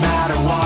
[0.00, 0.63] matter what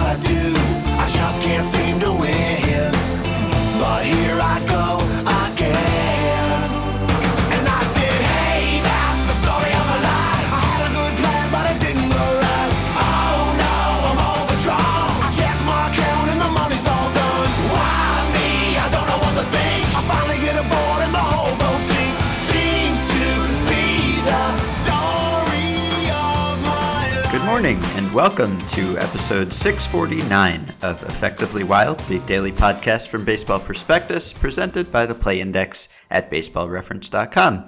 [28.18, 35.06] welcome to episode 649 of Effectively Wild, the daily podcast from Baseball Prospectus, presented by
[35.06, 37.66] the Play Index at baseballreference.com.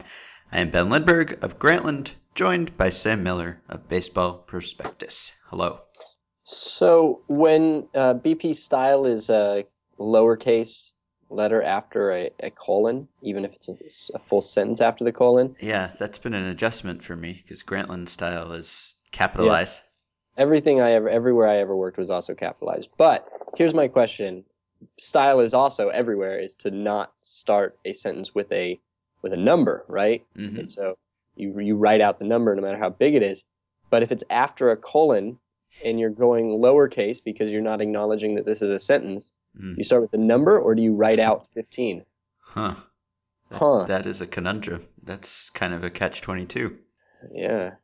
[0.51, 5.31] I am Ben Lindbergh of Grantland, joined by Sam Miller of Baseball Prospectus.
[5.51, 5.83] Hello.
[6.43, 9.67] So when uh, BP style is a
[10.01, 10.91] lowercase
[11.29, 15.55] letter after a, a colon, even if it's a, a full sentence after the colon,
[15.61, 19.81] Yeah, that's been an adjustment for me because Grantland style is capitalized.
[20.41, 22.89] Everything I ever, everywhere I ever worked was also capitalized.
[22.97, 24.45] But here's my question:
[24.99, 28.81] style is also everywhere is to not start a sentence with a
[29.23, 30.25] with a number, right?
[30.37, 30.59] Mhm.
[30.61, 30.97] And so
[31.37, 33.45] you you write out the number no matter how big it is.
[33.91, 35.39] But if it's after a colon
[35.85, 39.77] and you're going lowercase because you're not acknowledging that this is a sentence, Mm.
[39.77, 42.05] you start with the number or do you write out 15?
[42.39, 42.75] Huh.
[43.51, 43.85] That, Huh.
[43.89, 44.87] that is a conundrum.
[45.03, 46.79] That's kind of a catch 22.
[47.33, 47.75] Yeah.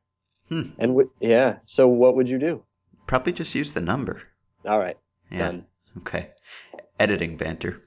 [0.49, 0.63] Hmm.
[0.79, 2.63] And w- yeah, so what would you do?
[3.07, 4.23] Probably just use the number.
[4.65, 4.97] All right,
[5.31, 5.39] Yeah.
[5.39, 5.67] done.
[5.99, 6.31] Okay.
[6.99, 7.81] Editing banter.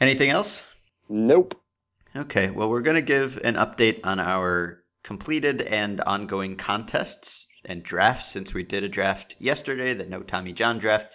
[0.00, 0.62] Anything else?
[1.08, 1.60] Nope.
[2.16, 7.82] Okay, well, we're going to give an update on our completed and ongoing contests and
[7.82, 11.08] drafts since we did a draft yesterday, the No Tommy John draft.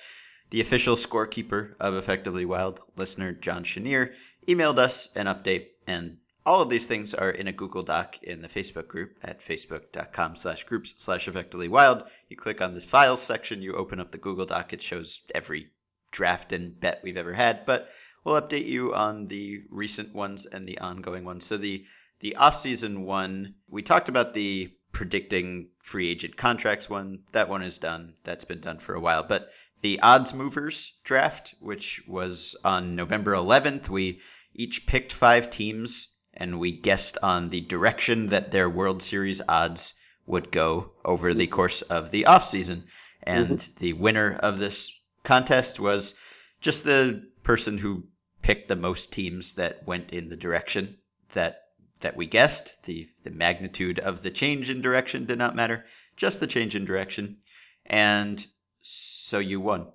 [0.52, 4.14] The official scorekeeper of Effectively Wild, listener John Chenier,
[4.48, 8.42] emailed us an update, and all of these things are in a Google Doc in
[8.42, 12.04] the Facebook group at facebook.com slash groups slash effectively wild.
[12.30, 15.72] You click on the files section, you open up the Google Doc, it shows every
[16.12, 17.90] draft and bet we've ever had, but
[18.24, 21.46] we'll update you on the recent ones and the ongoing ones.
[21.46, 21.84] So the
[22.19, 27.19] the off-season one, we talked about the predicting free agent contracts one.
[27.34, 28.14] That one is done.
[28.24, 29.24] That's been done for a while.
[29.28, 29.50] But
[29.81, 34.22] the odds movers draft, which was on November 11th, we
[34.53, 39.94] each picked five teams and we guessed on the direction that their World Series odds
[40.25, 41.53] would go over the mm-hmm.
[41.53, 42.84] course of the offseason.
[43.23, 43.72] And mm-hmm.
[43.79, 44.91] the winner of this
[45.24, 46.16] contest was
[46.62, 48.03] just the person who
[48.41, 50.97] picked the most teams that went in the direction
[51.34, 51.62] that
[52.01, 52.75] that we guessed.
[52.84, 55.85] The the magnitude of the change in direction did not matter,
[56.16, 57.38] just the change in direction.
[57.85, 58.45] And
[58.81, 59.88] so you won.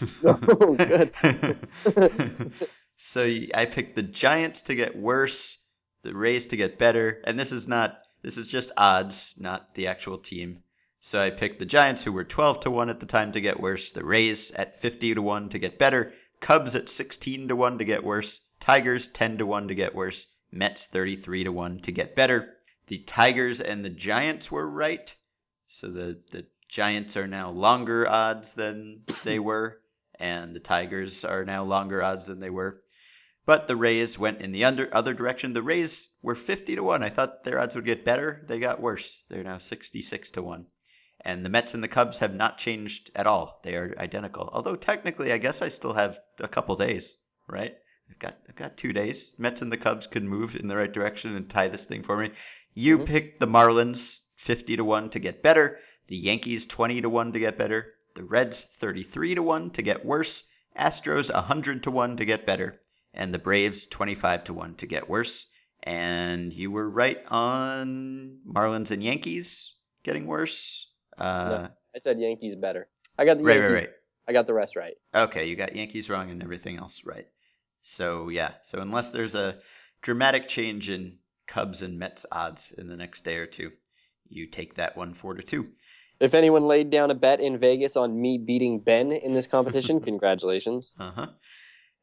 [0.24, 1.12] Oh, good.
[2.96, 3.22] so
[3.54, 5.58] I picked the Giants to get worse,
[6.04, 9.88] the Rays to get better, and this is not this is just odds, not the
[9.88, 10.62] actual team.
[11.00, 13.60] So I picked the Giants, who were 12 to 1 at the time to get
[13.60, 17.78] worse, the Rays at 50 to 1 to get better, Cubs at 16 to 1
[17.78, 21.92] to get worse, Tigers 10 to 1 to get worse, Mets 33 to 1 to
[21.92, 22.56] get better.
[22.86, 25.14] The Tigers and the Giants were right.
[25.68, 29.80] So the, the Giants are now longer odds than they were,
[30.18, 32.83] and the Tigers are now longer odds than they were.
[33.46, 35.52] But the Rays went in the under, other direction.
[35.52, 37.02] The Rays were 50 to 1.
[37.02, 38.42] I thought their odds would get better.
[38.48, 39.18] They got worse.
[39.28, 40.66] They're now 66 to 1.
[41.20, 43.60] And the Mets and the Cubs have not changed at all.
[43.62, 44.48] They are identical.
[44.52, 47.74] Although technically, I guess I still have a couple days, right?
[48.10, 49.34] I've got I've got two days.
[49.38, 52.16] Mets and the Cubs could move in the right direction and tie this thing for
[52.16, 52.30] me.
[52.74, 53.06] You Mhm.
[53.06, 55.78] picked the Marlins 50 to 1 to get better,
[56.08, 60.04] the Yankees 20 to 1 to get better, the Reds 33 to 1 to get
[60.04, 60.44] worse,
[60.78, 62.80] Astros 100 to 1 to get better,
[63.14, 65.46] and the Braves 25 to 1 to get worse.
[65.82, 70.90] And you were right on Marlins and Yankees getting worse.
[71.18, 72.88] Uh, I said Yankees better.
[73.18, 73.74] I got the right, Yankees.
[73.74, 73.90] right, right.
[74.26, 74.94] I got the rest right.
[75.14, 77.26] Okay, you got Yankees wrong and everything else right.
[77.82, 79.58] So yeah, so unless there's a
[80.00, 83.72] dramatic change in Cubs and Mets odds in the next day or two,
[84.28, 85.68] you take that one four to two.
[86.20, 90.00] If anyone laid down a bet in Vegas on me beating Ben in this competition,
[90.10, 90.94] congratulations.
[90.98, 91.26] Uh huh.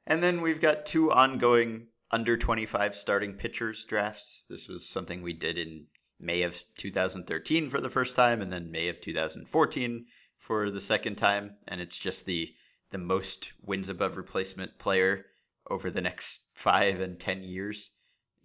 [0.07, 4.43] And then we've got two ongoing under 25 starting pitchers drafts.
[4.49, 5.87] This was something we did in
[6.19, 10.07] May of 2013 for the first time, and then May of 2014
[10.37, 11.55] for the second time.
[11.67, 12.53] And it's just the
[12.89, 15.25] the most wins above replacement player
[15.69, 17.91] over the next five and ten years.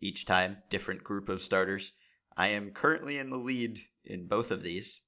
[0.00, 1.92] Each time, different group of starters.
[2.36, 5.00] I am currently in the lead in both of these.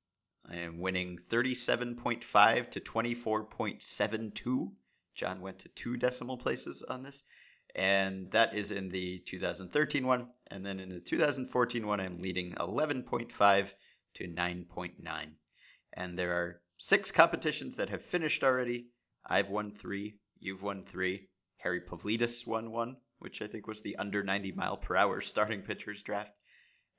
[0.44, 4.73] I am winning 37.5 to 24.72.
[5.19, 7.25] John went to two decimal places on this.
[7.75, 10.29] And that is in the 2013 one.
[10.47, 13.73] And then in the 2014 one, I'm leading 11.5
[14.15, 15.32] to 9.9.
[15.93, 18.87] And there are six competitions that have finished already.
[19.26, 20.15] I've won three.
[20.38, 21.29] You've won three.
[21.56, 25.62] Harry Pavlidis won one, which I think was the under 90 mile per hour starting
[25.62, 26.31] pitchers draft.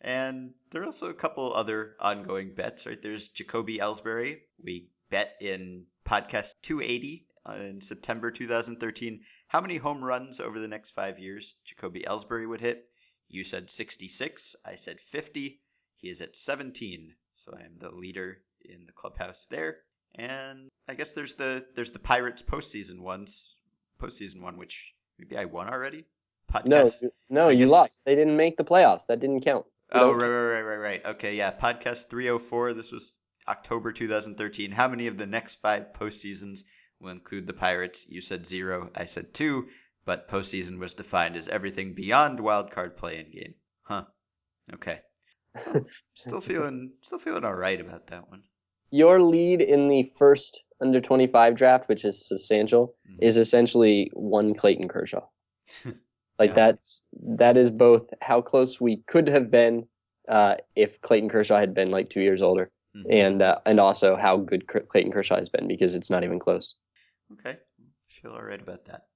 [0.02, 3.02] And there are also a couple other ongoing bets, right?
[3.02, 4.42] There's Jacoby Ellsbury.
[4.62, 10.60] We bet in podcast 280 uh, Uh, in September 2013 how many home runs over
[10.60, 12.86] the next five years Jacoby Ellsbury would hit.
[13.30, 14.56] You said 66.
[14.66, 15.62] I said 50.
[15.98, 17.14] He is at 17.
[17.36, 19.78] So I am the leader in the clubhouse there.
[20.16, 23.56] And I guess there's the there's the Pirates postseason ones,
[24.02, 26.06] postseason one, which maybe I won already.
[26.52, 26.66] Podcast.
[26.66, 28.02] No, you- no, you lost.
[28.06, 29.06] They didn't make the playoffs.
[29.08, 29.66] That didn't count.
[29.94, 31.06] You Oh, right, right, right, right, right.
[31.16, 31.52] Okay, yeah.
[31.52, 32.74] Podcast 304.
[32.74, 34.72] This was October 2013.
[34.72, 36.60] How many of the next five postseasons
[37.00, 38.06] will include the Pirates?
[38.08, 38.90] You said zero.
[38.96, 39.68] I said two.
[40.06, 43.54] But postseason was defined as everything beyond wild card play in game.
[43.84, 44.06] Huh.
[44.74, 45.00] Okay.
[46.14, 48.44] Still feeling, still feeling all right about that one.
[48.92, 53.18] Your lead in the first under 25 draft, which is substantial, Mhm.
[53.22, 55.28] is essentially one Clayton Kershaw.
[56.40, 56.54] like Yeah.
[56.54, 57.04] that's
[57.38, 59.88] that is both how close we could have been
[60.28, 63.06] uh, if Clayton Kershaw had been like two years older, Mhm.
[63.10, 66.76] and uh, and also how good Clayton Kershaw has been because it's not even close.
[67.34, 67.58] Okay,
[68.08, 69.08] feel all right about that.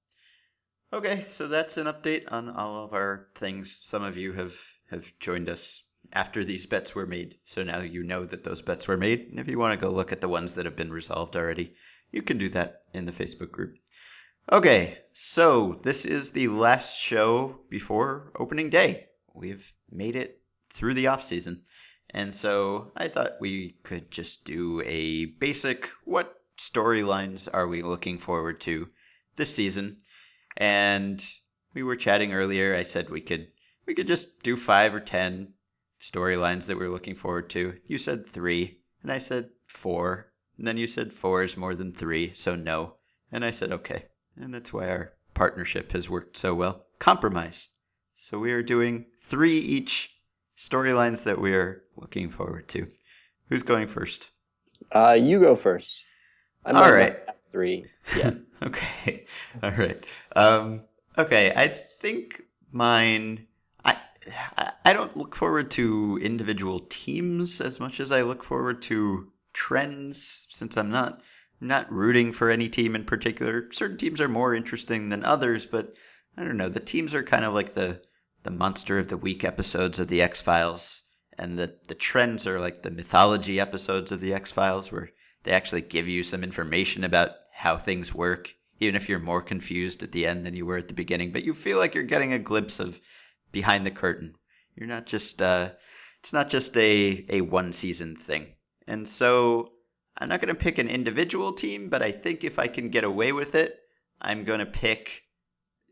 [0.92, 3.80] Okay, so that's an update on all of our things.
[3.82, 4.54] Some of you have
[4.90, 5.82] have joined us
[6.12, 9.28] after these bets were made, so now you know that those bets were made.
[9.30, 11.74] And if you want to go look at the ones that have been resolved already,
[12.12, 13.76] you can do that in the Facebook group.
[14.52, 19.08] Okay, so this is the last show before opening day.
[19.34, 20.40] We've made it
[20.70, 21.62] through the off season.
[22.10, 28.18] And so I thought we could just do a basic what storylines are we looking
[28.18, 28.88] forward to
[29.36, 29.98] this season?
[30.56, 31.24] And
[31.74, 32.74] we were chatting earlier.
[32.74, 33.48] I said we could
[33.86, 35.52] we could just do 5 or 10
[36.00, 37.74] storylines that we're looking forward to.
[37.86, 40.32] You said 3, and I said 4.
[40.56, 42.94] And then you said 4 is more than 3, so no.
[43.32, 44.06] And I said okay.
[44.36, 46.86] And that's why our partnership has worked so well.
[46.98, 47.68] Compromise.
[48.16, 50.10] So we are doing 3 each
[50.56, 52.86] storylines that we are looking forward to.
[53.48, 54.28] Who's going first?
[54.92, 56.04] Uh, you go first.
[56.64, 57.18] I'm All right.
[57.50, 57.86] three.
[58.16, 58.32] Yeah.
[58.62, 59.26] okay.
[59.62, 60.04] All right.
[60.34, 60.82] Um,
[61.18, 61.52] okay.
[61.54, 63.46] I think mine.
[63.84, 63.96] I
[64.56, 69.30] I- I don't look forward to individual teams as much as I look forward to
[69.52, 70.46] trends.
[70.50, 71.20] Since I'm not
[71.60, 73.70] I'm not rooting for any team in particular.
[73.72, 75.94] Certain teams are more interesting than others, but
[76.36, 76.68] I don't know.
[76.68, 78.02] The teams are kind of like the
[78.42, 81.02] the monster of the week episodes of the X Files,
[81.38, 85.10] and the the trends are like the mythology episodes of the X Files, where
[85.44, 90.02] they actually give you some information about how things work, even if you're more confused
[90.02, 91.32] at the end than you were at the beginning.
[91.32, 92.98] But you feel like you're getting a glimpse of
[93.52, 94.34] behind the curtain.
[94.74, 95.70] You're not just uh,
[96.20, 98.54] it's not just a a one season thing.
[98.86, 99.72] And so
[100.16, 103.04] I'm not going to pick an individual team, but I think if I can get
[103.04, 103.78] away with it,
[104.20, 105.22] I'm going to pick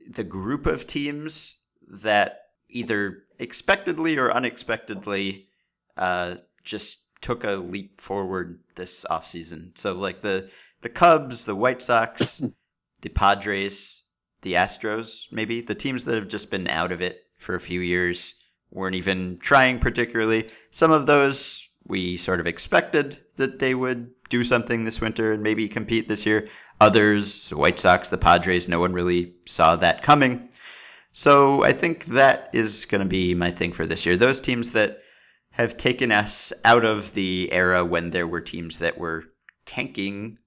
[0.08, 1.58] the group of teams
[1.88, 5.49] that either expectedly or unexpectedly
[5.96, 9.77] uh, just took a leap forward this offseason.
[9.79, 10.51] So like the
[10.83, 12.43] the Cubs, the White Sox,
[13.01, 14.03] the Padres,
[14.43, 17.81] the Astros, maybe the teams that have just been out of it for a few
[17.81, 18.35] years
[18.71, 20.51] weren't even trying particularly.
[20.71, 25.43] Some of those we sort of expected that they would do something this winter and
[25.43, 26.49] maybe compete this year.
[26.81, 30.49] Others, the White Sox, the Padres, no one really saw that coming.
[31.12, 34.17] So I think that is going to be my thing for this year.
[34.17, 35.01] Those teams that
[35.62, 39.25] have taken us out of the era when there were teams that were
[39.66, 40.38] tanking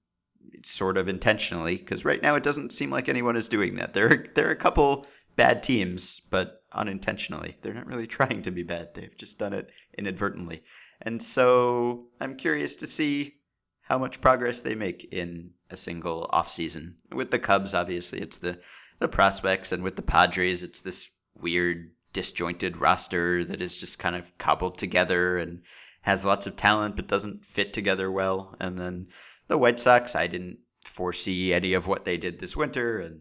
[0.64, 3.92] sort of intentionally because right now it doesn't seem like anyone is doing that.
[3.92, 5.06] There are, there are a couple
[5.36, 7.56] bad teams, but unintentionally.
[7.60, 8.94] They're not really trying to be bad.
[8.94, 10.62] They've just done it inadvertently.
[11.02, 13.34] And so I'm curious to see
[13.82, 16.94] how much progress they make in a single offseason.
[17.12, 18.58] With the Cubs, obviously, it's the,
[18.98, 21.08] the prospects, and with the Padres, it's this
[21.38, 25.60] weird, disjointed roster that is just kind of cobbled together and
[26.00, 28.56] has lots of talent but doesn't fit together well.
[28.58, 29.08] And then
[29.48, 33.20] the White Sox, I didn't foresee any of what they did this winter, and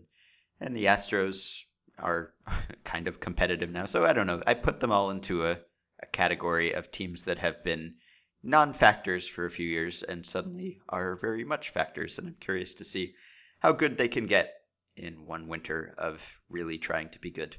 [0.61, 1.65] and the Astros
[1.99, 2.33] are
[2.85, 3.85] kind of competitive now.
[3.85, 4.41] So I don't know.
[4.47, 5.59] I put them all into a,
[6.01, 7.95] a category of teams that have been
[8.43, 12.17] non-factors for a few years and suddenly are very much factors.
[12.17, 13.15] And I'm curious to see
[13.59, 14.53] how good they can get
[14.95, 17.57] in one winter of really trying to be good.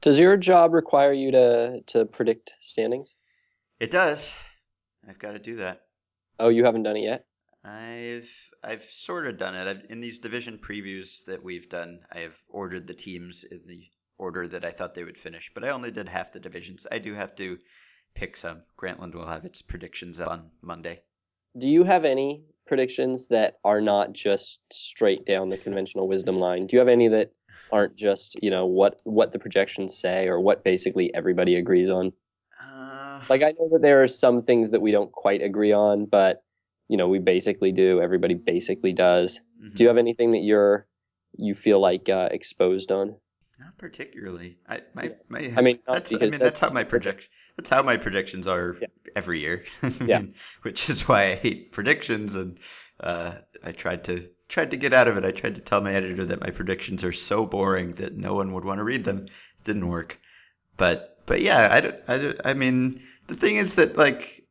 [0.00, 3.14] Does your job require you to to predict standings?
[3.80, 4.32] It does.
[5.08, 5.82] I've got to do that.
[6.38, 7.26] Oh, you haven't done it yet.
[7.64, 8.30] I've
[8.62, 9.66] I've sort of done it.
[9.68, 13.84] I've, in these division previews that we've done, I have ordered the teams in the
[14.18, 16.86] order that I thought they would finish, but I only did half the divisions.
[16.90, 17.58] I do have to
[18.14, 18.62] pick some.
[18.76, 21.02] Grantland will have its predictions on Monday.
[21.58, 26.66] do you have any predictions that are not just straight down the conventional wisdom line?
[26.66, 27.32] Do you have any that
[27.70, 32.12] aren't just you know what what the projections say or what basically everybody agrees on?
[32.62, 36.06] Uh, Like I know that there are some things that we don't quite agree on,
[36.06, 36.42] but
[36.88, 38.00] you know we basically do.
[38.00, 39.40] Everybody basically does.
[39.62, 39.74] mhm.
[39.74, 40.86] Do you have anything that you're
[41.36, 43.16] you feel like uh, exposed on?
[43.60, 44.56] Not particularly.
[44.68, 47.82] I my, my I mean, that's I mean that's- that's how my projection that's how
[47.82, 48.86] my predictions are Yeah.
[49.16, 49.64] every year.
[50.06, 50.22] Yeah.
[50.62, 52.58] which is why I hate predictions and
[53.00, 55.24] uh, I tried to tried to get out of it.
[55.24, 58.52] I tried to tell my editor that my predictions are so boring that no one
[58.54, 59.26] would want to read them.
[59.58, 60.18] It didn't work.
[60.76, 64.46] But but yeah, I I, don't- I mean the thing is that like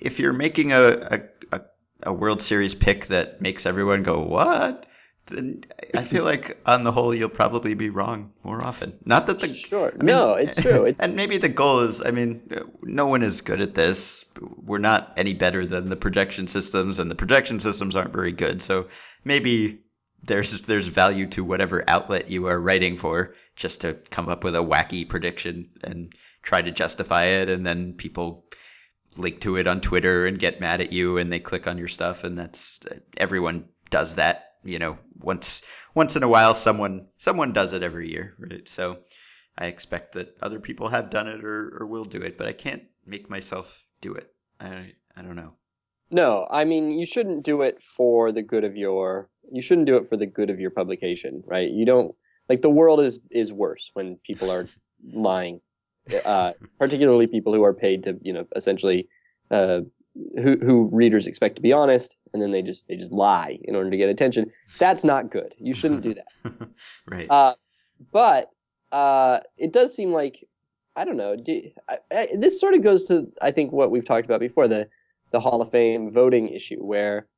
[0.00, 1.20] if you're making a
[1.52, 1.60] a
[2.04, 4.86] a World Series pick that makes everyone go what
[5.28, 8.98] then I feel like on the whole you'll probably be wrong more often.
[9.04, 9.88] Not that the Sure.
[9.88, 10.84] I mean, no, it's true.
[10.84, 12.42] It's and maybe the goal is I mean
[12.82, 14.24] no one is good at this.
[14.40, 18.62] We're not any better than the projection systems and the projection systems aren't very good.
[18.62, 18.88] So
[19.24, 19.80] maybe
[20.22, 24.54] there's there's value to whatever outlet you are writing for just to come up with
[24.54, 28.44] a wacky prediction and try to justify it and then people
[29.16, 31.88] link to it on Twitter and get mad at you and they click on your
[31.88, 32.80] stuff and that's
[33.16, 35.62] everyone does that you know once
[35.94, 38.98] once in a while someone someone does it every year right so
[39.56, 42.52] I expect that other people have done it or, or will do it but I
[42.52, 45.54] can't make myself do it I I don't know
[46.10, 49.96] No, I mean you shouldn't do it for the good of your you shouldn't do
[49.96, 51.70] it for the good of your publication, right?
[51.70, 52.14] You don't
[52.48, 54.68] like the world is is worse when people are
[55.12, 55.60] lying.
[56.24, 59.08] Uh, particularly people who are paid to, you know, essentially
[59.50, 59.80] uh,
[60.36, 63.74] who who readers expect to be honest and then they just they just lie in
[63.74, 64.50] order to get attention.
[64.78, 65.54] That's not good.
[65.58, 66.68] You shouldn't do that.
[67.06, 67.54] right Uh,
[68.12, 68.50] but
[68.92, 70.46] uh, it does seem like
[70.96, 71.36] I don't know.
[71.36, 74.68] Do, I, I, this sort of goes to I think what we've talked about before
[74.68, 74.88] the
[75.30, 77.28] the Hall of Fame voting issue, where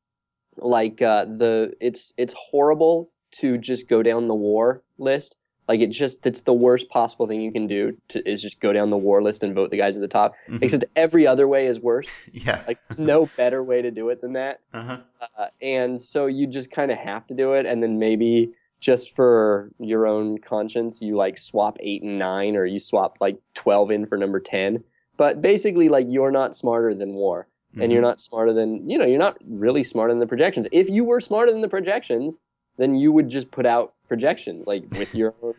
[0.56, 5.36] like uh, the it's it's horrible to just go down the WAR list.
[5.70, 8.72] Like it just it's the worst possible thing you can do to, is just go
[8.72, 10.34] down the WAR list and vote the guys at the top.
[10.48, 10.60] Mhm.
[10.62, 12.10] Except every other way is worse.
[12.32, 12.64] yeah.
[12.66, 14.58] Like there's no better way to do it than that.
[14.74, 14.98] Uh-huh.
[15.38, 17.66] Uh, and so you just kind of have to do it.
[17.66, 22.66] And then maybe just for your own conscience you like swap 8 and 9 or
[22.66, 24.82] you swap like 12 in for number 10
[25.16, 27.46] but basically like you're not smarter than WAR.
[27.80, 30.66] And you're not smarter than you know you're not really smarter than the projections.
[30.72, 32.40] If you were smarter than the projections
[32.76, 35.54] then you would just put out projections like with your own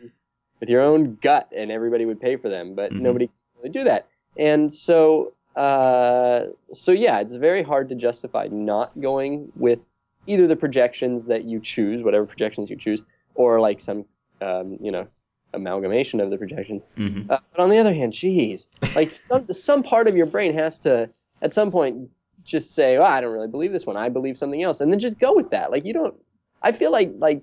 [0.60, 3.00] with your own gut and everybody would pay for them but Mhm.
[3.08, 8.48] nobody can really do that and so uh, so yeah it's very hard to justify
[8.52, 9.80] not going with
[10.28, 13.02] either the projections that you choose whatever projections you choose
[13.36, 14.06] or like some
[14.42, 15.08] um, you know
[15.54, 17.30] amalgamation of the projections Mhm.
[17.30, 20.80] uh, but on the other hand, geez, like some some part of your brain has
[20.80, 21.10] to
[21.42, 22.10] at some point
[22.44, 23.98] just say, "Oh, I don't really believe this one.
[23.98, 25.70] I believe something else," and then just go with that.
[25.72, 26.16] Like you don't.
[26.62, 27.42] I feel like like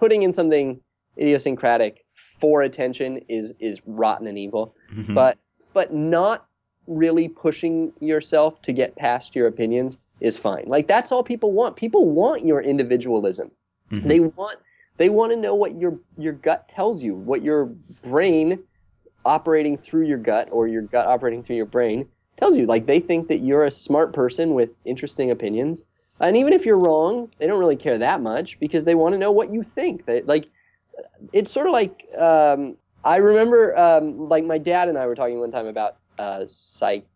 [0.00, 0.80] putting in something
[1.18, 2.04] idiosyncratic
[2.40, 5.14] for attention is is rotten and evil, Mhm.
[5.14, 5.36] but
[5.74, 6.46] but not
[6.86, 10.64] really pushing yourself to get past your opinions is fine.
[10.66, 11.76] Like that's all people want.
[11.76, 13.50] People want your individualism.
[13.92, 14.08] Mhm.
[14.08, 14.58] They want
[14.96, 17.66] they want to know what your your gut tells you, what your
[18.02, 18.58] brain
[19.26, 22.06] operating through your gut or your gut operating through your brain
[22.38, 22.64] tells you.
[22.64, 25.84] Like they think that you're a smart person with interesting opinions.
[26.20, 29.18] And even if you're wrong, they don't really care that much because they want to
[29.18, 30.04] know what you think.
[30.06, 30.48] They, like
[31.32, 35.38] it's sort of like um, I remember um, like my dad and I were talking
[35.40, 37.06] one time about uh, psych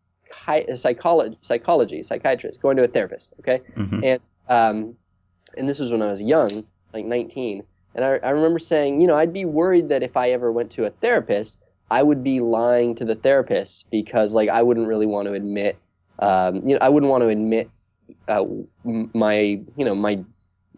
[0.74, 3.34] psychology, psychology, psychiatrist, going to a therapist.
[3.40, 4.20] Okay, Mhm.
[4.48, 4.96] um,
[5.56, 7.62] and this was when I was young, like 19.
[7.94, 10.72] And I, I remember saying, you know, I'd be worried that if I ever went
[10.72, 11.58] to a therapist,
[11.90, 15.78] I would be lying to the therapist because, like, I wouldn't really want to admit,
[16.18, 17.70] um, you know, I wouldn't want to admit
[18.28, 18.44] uh,
[18.84, 19.34] my,
[19.76, 20.24] you know, my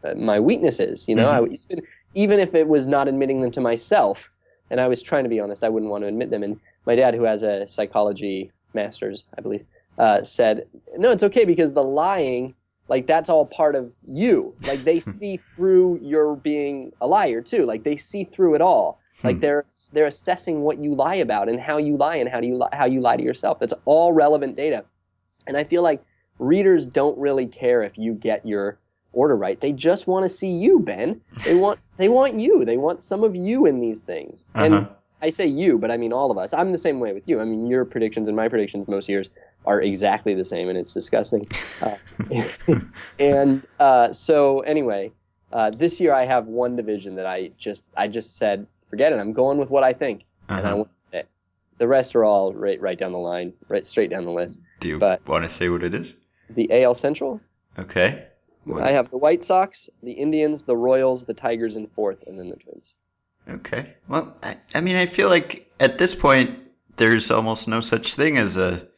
[0.05, 1.09] uh, my weaknesses.
[1.09, 4.31] You know, I, even even if it was not admitting them to myself,
[4.71, 6.43] and I was trying to be honest, I wouldn't want to admit them.
[6.43, 9.65] And my dad, who has a psychology master's, I believe,
[9.99, 12.55] uh, said, no, it's okay because the lying
[12.89, 17.65] like that's all part of you like they see through your being a liar too
[17.65, 19.41] like they see through it all like Hmm.
[19.41, 22.57] they're they're assessing what you lie about and how you lie and how do you
[22.57, 24.85] li- how you lie to yourself that's all relevant data
[25.47, 26.05] and i feel like
[26.39, 28.79] readers don't really care if you get your
[29.13, 32.77] order right they just want to see you ben they want they want you they
[32.77, 34.89] want some of you in these things and Uh-huh.
[35.23, 36.53] I say you, but I mean all of us.
[36.53, 37.41] I'm the same way with you.
[37.41, 39.31] I mean, your predictions and my predictions most years
[39.65, 41.47] are exactly the same, and it's disgusting.
[41.81, 41.97] Uh,
[43.19, 45.11] and uh, so, anyway,
[45.55, 49.19] uh, this year I have one division that I just I just said, forget it.
[49.19, 50.77] I'm going with what I think, and I Uh-huh.
[50.77, 51.29] went with it.
[51.79, 54.61] The rest are all right right down the line, right straight down the list.
[54.81, 56.13] Do you but- want to say what it is?
[56.51, 57.41] The AL Central.
[57.79, 58.27] Okay.
[58.65, 62.39] What- I have the White Sox, the Indians, the Royals, the Tigers in fourth, and
[62.39, 62.95] then the Twins.
[63.49, 63.95] Okay.
[64.09, 66.59] Well, I, I mean, I feel like at this point,
[66.97, 68.89] there's almost no such thing as a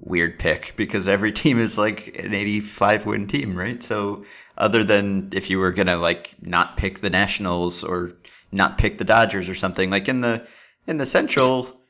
[0.00, 3.82] weird pick because every team is like an 85 win team, right?
[3.82, 4.24] So,
[4.58, 8.12] other than if you were going to like not pick the Nationals or
[8.52, 10.46] not pick the Dodgers or something, like in the
[10.86, 11.80] in the Central,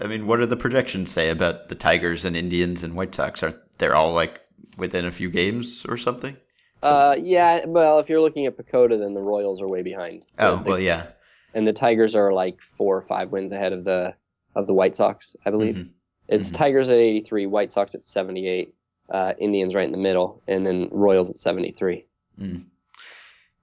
[0.00, 3.42] I mean, what do the projections say about the Tigers and Indians and White Sox?
[3.42, 4.40] Are they're all like
[4.76, 6.36] within a few games or something?
[6.82, 7.64] Uh, yeah.
[7.66, 10.24] Well, if you're looking at PECOTA, then the Royals are way behind.
[10.38, 11.06] Oh, The- well, yeah.
[11.54, 14.14] and the Tigers are like four or five wins ahead of the
[14.54, 15.74] of the White Sox, I believe.
[15.74, 15.88] Mhm.
[16.28, 16.54] It's Mhm.
[16.54, 18.74] Tigers at 83, White Sox at 78,
[19.10, 22.04] uh, Indians right in the middle, and then Royals at 73.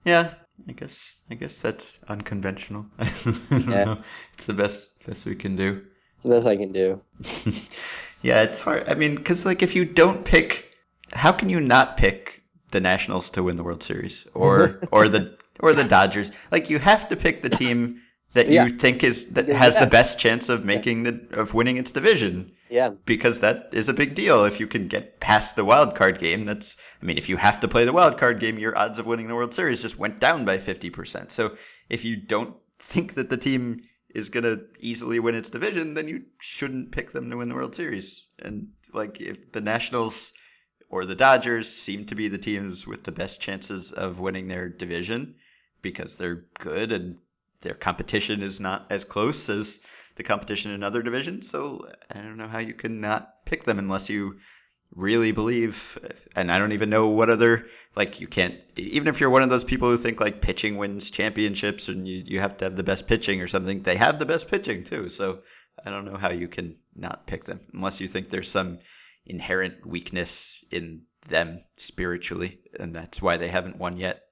[0.05, 0.33] Yeah,
[0.67, 2.85] I guess I guess that's unconventional.
[2.99, 3.11] I
[3.49, 3.83] don't Yeah.
[3.85, 3.97] know.
[4.33, 5.81] It's the best best we can do.
[6.15, 7.01] It's the best I can do.
[8.21, 8.87] yeah, it's hard.
[8.89, 10.65] I mean, because like if you don't pick,
[11.11, 15.37] how can you not pick the Nationals to win the World Series or or the
[15.59, 16.31] or the Dodgers?
[16.51, 18.01] Like you have to pick the team
[18.33, 18.65] that Yeah.
[18.65, 19.57] you think is that Yeah.
[19.57, 23.89] has the best chance of making the of winning its division Yeah, because that is
[23.89, 24.45] a big deal.
[24.45, 27.59] If you can get past the wild card game, that's I mean, if you have
[27.59, 30.19] to play the wild card game, your odds of winning the World Series just went
[30.19, 31.31] down by fifty percent.
[31.31, 31.57] So
[31.89, 33.81] if you don't think that the team
[34.15, 37.75] is gonna easily win its division, then you shouldn't pick them to win the World
[37.75, 38.25] Series.
[38.41, 40.33] And like if the Nationals
[40.93, 44.69] or the Dodgers seem to be the teams with the best chances of winning their
[44.69, 45.33] division
[45.81, 47.17] because they're good and
[47.61, 49.79] their competition is not as close as
[50.17, 51.49] the competition in other divisions.
[51.49, 54.37] So I don't know how you can not pick them unless you
[54.93, 55.97] really believe.
[56.35, 59.49] And I don't even know what other like you can't even if you're one of
[59.49, 62.83] those people who think like pitching wins championships and you, you have to have the
[62.83, 63.81] best pitching or something.
[63.81, 65.09] They have the best pitching too.
[65.09, 65.39] So
[65.83, 68.77] I don't know how you can not pick them unless you think there's some
[69.25, 74.23] inherent weakness in them spiritually and that's why they haven't won yet.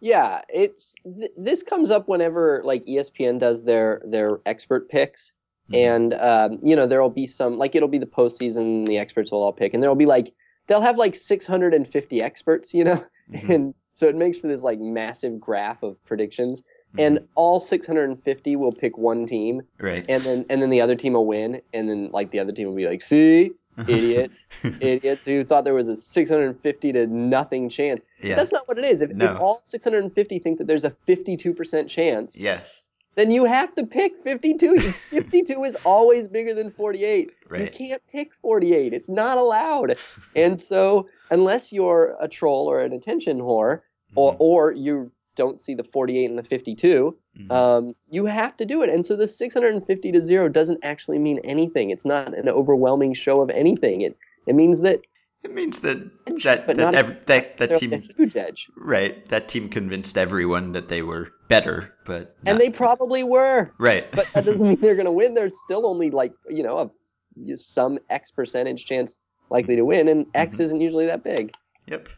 [0.00, 0.40] yeah.
[0.48, 5.32] It's th- this comes up whenever like ESPN does their their expert picks,
[5.70, 5.76] Mhm.
[5.76, 8.86] and um, you know there'll be some like it'll be the postseason.
[8.86, 10.32] The experts will all pick, and there'll be like
[10.66, 13.48] they'll have like 650 experts, you know, Mhm.
[13.54, 16.62] and so it makes for this like massive graph of predictions,
[16.94, 17.00] Mm-hmm.
[17.00, 20.04] and all 650 will pick one team, right.
[20.08, 22.68] and then and then the other team will win, and then like the other team
[22.68, 23.52] will be like, see,
[23.88, 24.44] idiots,
[24.80, 28.02] idiots who thought there was a 650 to nothing chance.
[28.22, 28.36] yeah.
[28.36, 29.02] That's not what it is.
[29.02, 29.34] If, No.
[29.34, 32.82] if all 650 think that there's a 52% chance, yes.
[33.14, 34.78] then you have to pick 52.
[35.10, 37.30] 52 is always bigger than 48.
[37.48, 37.60] Right.
[37.62, 38.92] You can't pick 48.
[38.92, 39.96] It's not allowed.
[40.36, 43.80] And so, unless you're a troll or an attention whore,
[44.14, 44.36] or, Mhm.
[44.40, 47.50] or you don't see the 48 and the 52, Mhm.
[47.52, 48.90] um, you have to do it.
[48.90, 51.90] And so the 650 to zero doesn't actually mean anything.
[51.90, 54.02] It's not an overwhelming show of anything.
[54.02, 54.16] It
[54.46, 55.00] it means that
[55.44, 58.68] It means that edge, that but that, not that, that team huge edge.
[58.76, 63.72] right that team convinced everyone that they were better, but And they probably were.
[63.78, 64.04] right.
[64.12, 65.34] But that doesn't mean they're going to win.
[65.34, 69.18] There's still only like, you know, a, some X percentage chance
[69.50, 70.60] likely to win, and X Mhm.
[70.64, 71.52] isn't usually that big.
[71.86, 72.08] yep.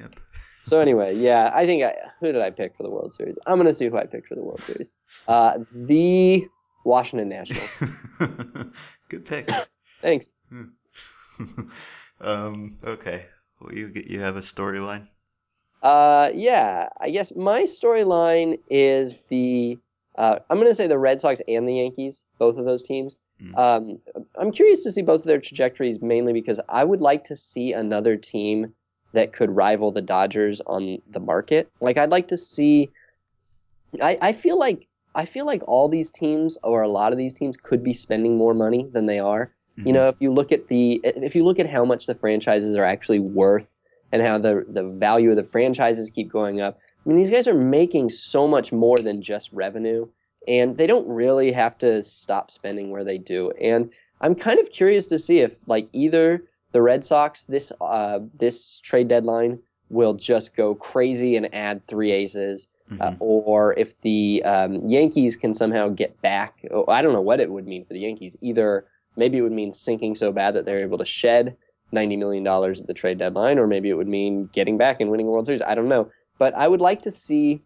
[0.00, 0.16] Yep.
[0.64, 3.38] So anyway, yeah, I think I who did I pick for the World Series?
[3.46, 4.88] I'm going to see who I picked for the World Series.
[5.28, 6.48] Uh, the
[6.84, 7.70] Washington Nationals.
[9.08, 9.50] Good pick.
[10.00, 10.34] Thanks.
[12.20, 12.78] um.
[12.84, 13.26] Okay.
[13.60, 15.06] Well, you you have a storyline.
[15.82, 19.78] Uh, yeah, I guess my storyline is the
[20.16, 23.16] uh, I'm going to say the Red Sox and the Yankees, both of those teams.
[23.42, 23.58] Mm.
[23.58, 23.98] Um,
[24.36, 27.72] I'm curious to see both of their trajectories, mainly because I would like to see
[27.72, 28.72] another team
[29.14, 31.70] that could rival the Dodgers on the market.
[31.80, 32.90] Like I'd like to see.
[34.02, 37.34] I, I feel like I feel like all these teams or a lot of these
[37.34, 39.52] teams could be spending more money than they are.
[39.76, 39.92] You mhm.
[39.94, 42.84] know, if you look at the if you look at how much the franchises are
[42.84, 43.74] actually worth
[44.12, 46.78] and how the the value of the franchises keep going up.
[47.04, 50.06] I mean, these guys are making so much more than just revenue,
[50.48, 53.50] and they don't really have to stop spending where they do.
[53.60, 56.44] And I'm kind of curious to see if like either
[56.74, 59.60] the Red Sox this uh, this trade deadline
[59.90, 63.00] will just go crazy and add three aces, Mhm.
[63.00, 66.58] uh, or if the um, Yankees can somehow get back.
[66.70, 68.36] oh, I don't know what it would mean for the Yankees.
[68.42, 68.84] Either
[69.16, 71.56] maybe it would mean sinking so bad that they're able to shed
[71.92, 75.10] ninety million dollars at the trade deadline, or maybe it would mean getting back and
[75.10, 75.62] winning a World Series.
[75.62, 77.62] I don't know, but I would like to see.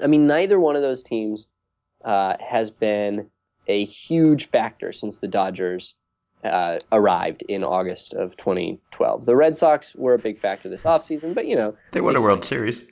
[0.00, 1.48] I mean, neither one of those teams
[2.04, 3.30] uh, has been
[3.68, 5.94] a huge factor since the Dodgers
[6.44, 9.26] uh, arrived in August of 2012.
[9.26, 12.20] The Red Sox were a big factor this offseason, but you know, they won a
[12.20, 12.82] World Series.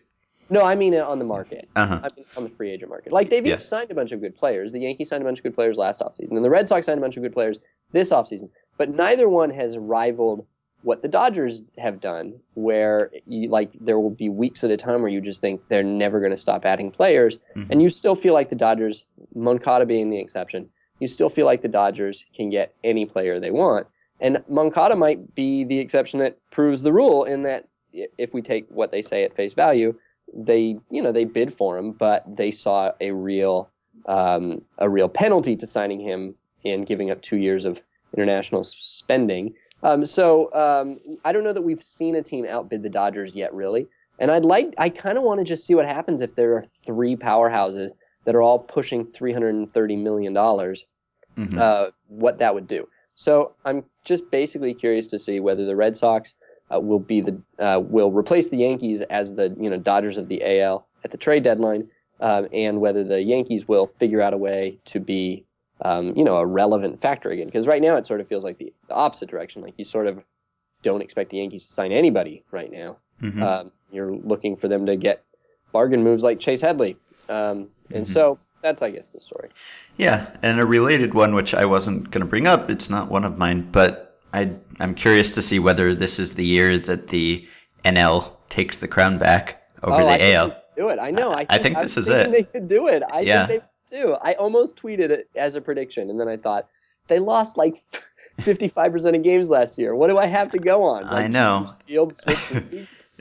[0.51, 1.69] no, I mean uh, on the market.
[1.77, 2.01] Uh huh.
[2.05, 3.13] I mean, on the free agent market.
[3.13, 3.59] Like they've Yeah.
[3.59, 4.73] signed a bunch of good players.
[4.73, 6.99] The Yankees signed a bunch of good players last offseason, and the Red Sox signed
[6.99, 7.59] a bunch of good players
[7.93, 8.51] this offseason.
[8.77, 10.47] But neither one has rivaled
[10.83, 15.03] what the Dodgers have done, where you, like there will be weeks at a time
[15.03, 17.67] where you just think they're never going to stop adding players, Mhm.
[17.71, 21.63] and you still feel like the Dodgers, Moncada being the exception, you still feel like
[21.63, 23.87] the Dodgers can get any player they want.
[24.21, 28.67] And Moncada might be the exception that proves the rule in that if we take
[28.69, 29.95] what they say at face value,
[30.33, 33.69] they you know they bid for him, but they saw a real
[34.07, 36.35] um, a real penalty to signing him
[36.65, 37.81] and giving up two years of
[38.17, 39.55] international spending.
[39.83, 43.55] Um, so um, I don't know that we've seen a team outbid the Dodgers yet,
[43.55, 43.87] really.
[44.19, 46.65] And I'd like, I kind of want to just see what happens if there are
[46.85, 47.93] three powerhouses
[48.25, 50.85] that are all pushing three hundred and thirty million dollars.
[51.37, 51.57] Mhm.
[51.59, 52.89] Uh, what that would do.
[53.15, 56.35] So I'm just basically curious to see whether the Red Sox
[56.75, 60.29] uh, will be the uh, will replace the Yankees as the you know Dodgers of
[60.29, 61.89] the AL at the trade deadline,
[62.21, 65.45] um, and whether the Yankees will figure out a way to be
[65.83, 67.47] um, you know a relevant factor again.
[67.47, 69.63] Because right now it sort of feels like the, the opposite direction.
[69.63, 70.23] Like you sort of
[70.83, 72.97] don't expect the Yankees to sign anybody right now.
[73.23, 73.43] Mhm.
[73.43, 75.23] Um, you're looking for them to get
[75.73, 76.97] bargain moves like Chase Headley,
[77.29, 78.09] um, and Mhm.
[78.13, 79.49] so that's I guess the story.
[79.97, 83.25] Yeah, and a related one, which I wasn't going to bring up, it's not one
[83.25, 87.47] of mine, but I, I'm curious to see whether this is the year that the
[87.85, 90.57] NL takes the crown back over oh, the I think AL.
[90.77, 90.99] do it.
[90.99, 91.33] I know.
[91.33, 92.31] I, I think I this was is it.
[92.31, 93.03] They could do it.
[93.11, 93.47] I Yeah.
[93.47, 94.15] think they do.
[94.23, 96.69] I almost tweeted it as a prediction, and then I thought
[97.09, 97.83] they lost like
[98.41, 99.95] fifty-five percent of games last year.
[99.95, 101.05] What do I have to go on?
[101.09, 101.67] I know.
[101.87, 102.39] Sealed switch?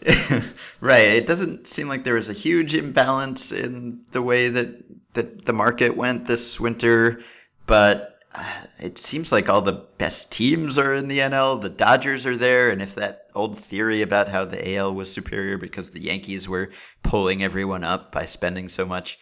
[0.81, 1.05] right.
[1.05, 4.83] It doesn't seem like there was a huge imbalance in the way that
[5.13, 7.21] that the market went this winter,
[7.65, 8.43] but uh,
[8.79, 11.61] it seems like all the best teams are in the NL.
[11.61, 15.57] The Dodgers are there, and if that old theory about how the AL was superior
[15.57, 16.71] because the Yankees were
[17.03, 19.17] pulling everyone up by spending so much,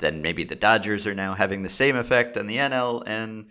[0.00, 3.50] then maybe the Dodgers are now having the same effect on the NL and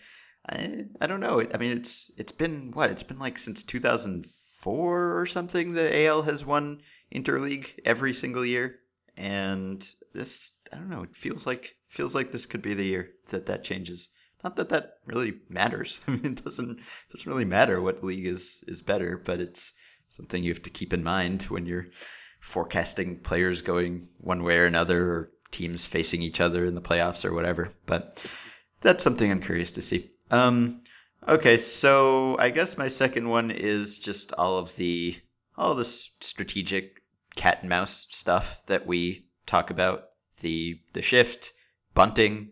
[0.50, 1.44] I, I don't know.
[1.54, 2.90] I mean, it's it's been what?
[2.90, 4.32] It's been like since 2004
[4.72, 5.74] or something.
[5.74, 6.82] The AL has won
[7.14, 8.80] interleague every single year,
[9.16, 11.04] and this I don't know.
[11.04, 14.10] It feels like feels like this could be the year that that changes.
[14.44, 16.00] Not that that really matters.
[16.08, 16.80] I mean, it doesn't
[17.12, 19.74] doesn't really matter what league is is better, but it's
[20.10, 21.88] something you have to keep in mind when you're
[22.40, 27.26] forecasting players going one way or another, or teams facing each other in the playoffs
[27.26, 27.70] or whatever.
[27.86, 28.22] But
[28.82, 30.12] that's something I'm curious to see.
[30.30, 30.82] Um,
[31.28, 35.16] okay, so I guess my second one is just all of the
[35.58, 37.02] all the strategic
[37.36, 40.04] cat and mouse stuff that we talk about
[40.42, 41.54] the the shift,
[41.94, 42.52] bunting.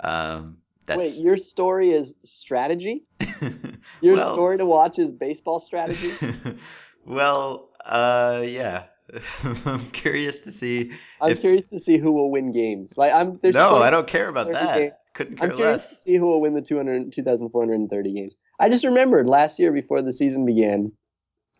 [0.00, 0.58] Um,
[0.88, 3.06] Wait, your story is strategy.
[4.02, 6.12] Your Well- story to watch is baseball strategy.
[7.06, 8.84] well, uh, yeah.
[9.64, 10.92] I'm curious to see.
[11.22, 12.98] I'm If- curious to see who will win games.
[12.98, 13.38] Like I'm.
[13.40, 14.98] There's no, I don't care about 30 that.
[15.14, 18.34] Couldn't care I'm curious to see who will win the 200, 2,430 games.
[18.58, 20.92] I just remembered last year before the season began,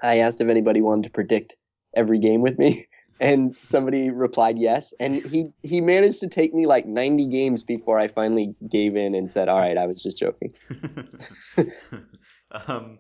[0.03, 1.55] I asked if anybody wanted to predict
[1.95, 2.87] every game with me,
[3.21, 4.93] and somebody replied yes.
[4.99, 9.15] And he he managed to take me like 90 games before I finally gave in
[9.15, 10.55] and said, "All right, I was just joking."
[12.51, 12.99] um,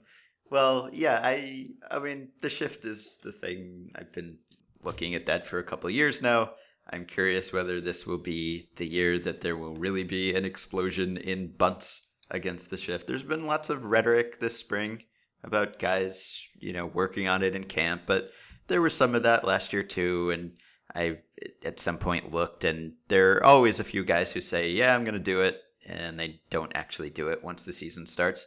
[0.50, 3.90] well, yeah, I I mean the shift is the thing.
[3.96, 4.38] I've been
[4.84, 6.52] looking at that for a couple of years now.
[6.90, 11.16] I'm curious whether this will be the year that there will really be an explosion
[11.16, 13.06] in bunts against the shift.
[13.06, 15.02] There's been lots of rhetoric this spring
[15.42, 18.30] about guys, you know, working on it in camp, but
[18.66, 20.52] there was some of that last year too and
[20.94, 21.18] I
[21.64, 25.04] at some point looked and there are always a few guys who say, "Yeah, I'm
[25.04, 28.46] going to do it." And they don't actually do it once the season starts.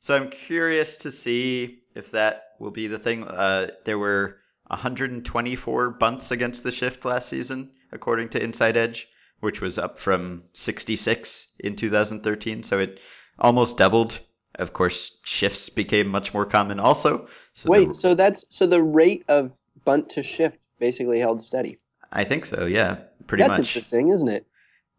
[0.00, 3.24] So I'm curious to see if that will be the thing.
[3.24, 9.08] Uh, there were 124 bunts against the shift last season, according to Inside Edge,
[9.40, 12.62] which was up from 66 in 2013.
[12.62, 13.00] So it
[13.38, 14.18] almost doubled.
[14.56, 17.28] Of course, shifts became much more common also.
[17.52, 19.52] So Wait, the- so that's so the rate of
[19.84, 21.78] bunt to shift basically held steady.
[22.10, 22.64] I think so.
[22.66, 23.58] Yeah, pretty that's much.
[23.58, 24.46] That's interesting, isn't it?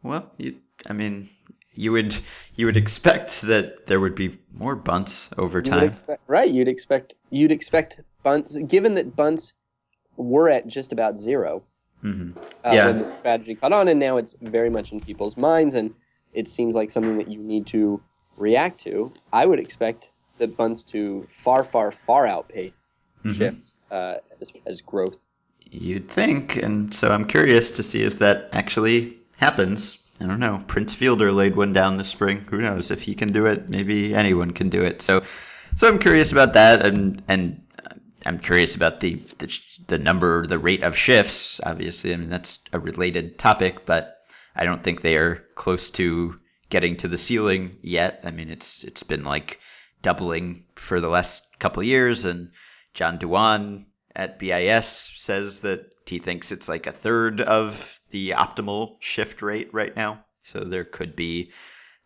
[0.03, 1.27] Well, you, I mean,
[1.73, 2.15] you would
[2.55, 5.87] you would expect that there would be more bunts over You time.
[5.87, 6.49] expect, right?
[6.49, 9.53] You'd expect you'd expect bunts, given that bunts
[10.17, 11.51] were at just about zero
[12.01, 12.31] hmm
[12.65, 12.85] uh, Yeah.
[12.87, 15.87] when the strategy caught on, and now it's very much in people's minds, and
[16.33, 18.01] it seems like something that you need to
[18.47, 19.11] react to.
[19.41, 20.01] I would expect
[20.41, 20.99] the bunts to
[21.45, 22.77] far, far, far outpace
[23.23, 23.35] Mhm.
[23.37, 25.19] shifts uh, as, as growth.
[25.71, 29.99] You'd think, and so I'm curious to see if that actually happens.
[30.21, 30.55] I don't know.
[30.67, 32.37] Prince Fielder laid one down this spring.
[32.49, 33.69] Who knows if he can do it?
[33.69, 35.01] Maybe anyone can do it.
[35.01, 35.23] So,
[35.75, 37.61] so I'm curious about that, and and
[38.25, 41.59] I'm curious about the the, the number, the rate of shifts.
[41.63, 44.17] Obviously, I mean that's a related topic, but
[44.55, 48.21] I don't think they are close to getting to the ceiling yet.
[48.23, 49.59] I mean, it's it's been like
[50.01, 52.51] doubling for the last couple years, and
[52.93, 58.95] John Dewan at BIS says that he thinks it's like a third of the optimal
[58.99, 60.25] shift rate right now.
[60.41, 61.51] So there could be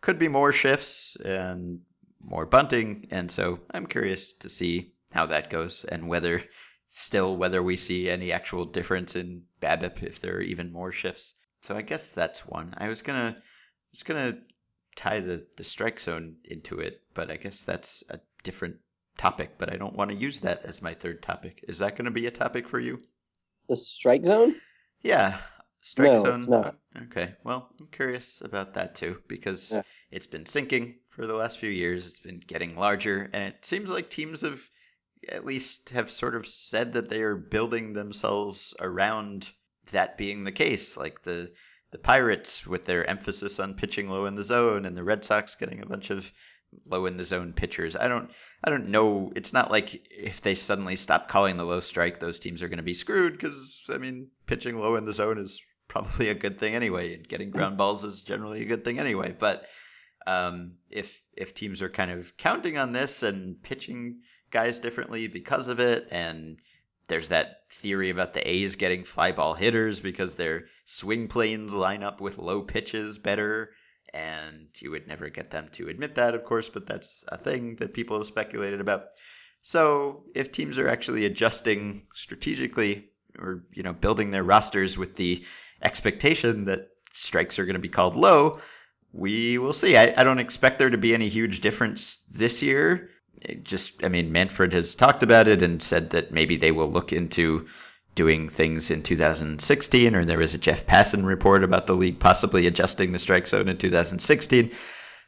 [0.00, 1.80] could be more shifts and
[2.20, 6.42] more bunting, and so I'm curious to see how that goes and whether
[6.88, 11.34] still whether we see any actual difference in BABIP if there are even more shifts.
[11.62, 12.74] So I guess that's one.
[12.76, 13.42] I was gonna
[13.92, 14.38] was gonna
[14.96, 18.76] tie the the strike zone into it, but I guess that's a different
[19.16, 19.58] topic.
[19.58, 21.64] But I don't want to use that as my third topic.
[21.68, 23.02] Is that going to be a topic for you?
[23.68, 24.54] The strike zone?
[25.02, 25.40] Yeah,
[25.80, 26.36] strike No, zone.
[26.36, 26.76] it's not.
[27.04, 29.82] Okay, well, I'm curious about that too because Yeah.
[30.10, 32.06] it's been sinking for the last few years.
[32.06, 34.62] It's been getting larger, and it seems like teams have
[35.28, 39.50] at least have sort of said that they are building themselves around
[39.90, 40.96] that being the case.
[40.96, 41.52] Like the
[41.90, 45.54] the Pirates with their emphasis on pitching low in the zone, and the Red Sox
[45.54, 46.32] getting a bunch of
[46.86, 47.96] low in the zone pitchers.
[47.96, 48.30] I don't
[48.64, 49.32] I don't know.
[49.36, 52.78] It's not like if they suddenly stop calling the low strike, those teams are going
[52.78, 56.58] to be screwed because I mean, pitching low in the zone is probably a good
[56.58, 59.34] thing anyway, and getting ground balls is generally a good thing anyway.
[59.38, 59.66] But
[60.26, 64.20] um, if if teams are kind of counting on this and pitching
[64.52, 66.58] guys differently because of it, and
[67.08, 72.02] there's that theory about the A's getting fly ball hitters because their swing planes line
[72.02, 73.70] up with low pitches better,
[74.14, 77.76] and you would never get them to admit that, of course, but that's a thing
[77.76, 79.06] that people have speculated about.
[79.62, 85.44] So if teams are actually adjusting strategically or you know building their rosters with the
[85.82, 88.60] expectation that strikes are going to be called low,
[89.12, 89.96] we will see.
[89.96, 93.10] I, I don't expect there to be any huge difference this year.
[93.62, 97.12] Just, I mean, Manfred has talked about it and said that maybe they will look
[97.12, 97.66] into
[98.14, 102.66] doing things in 2016, or there was a Jeff Passan report about the league possibly
[102.66, 104.70] adjusting the strike zone in 2016.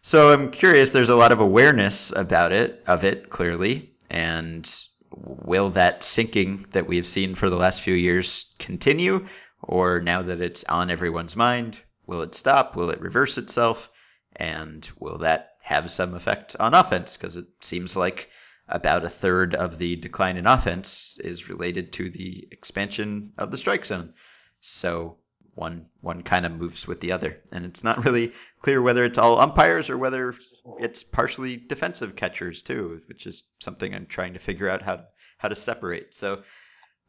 [0.02, 0.90] So I'm curious.
[0.90, 4.70] There's a lot of awareness about it, of it clearly, and
[5.10, 9.26] will that sinking that we've seen for the last few years continue,
[9.62, 12.76] or now that it's on everyone's mind, will it stop?
[12.76, 13.90] Will it reverse itself?
[14.36, 17.16] And will that have some effect on offense?
[17.16, 18.28] Because it seems like
[18.68, 23.56] about a third of the decline in offense is related to the expansion of the
[23.56, 24.12] strike zone.
[24.60, 25.16] So
[25.54, 29.16] one one kind of moves with the other, and it's not really clear whether it's
[29.16, 30.34] all umpires or whether
[30.78, 35.04] it's partially defensive catchers too, which is something I'm trying to figure out how
[35.38, 36.12] how to separate.
[36.12, 36.42] So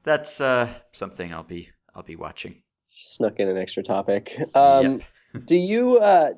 [0.03, 2.61] that's uh, something I'll be I'll be watching.
[2.89, 4.39] Snuck in an extra topic.
[4.55, 5.03] Um, Yep.
[5.45, 6.29] do you uh,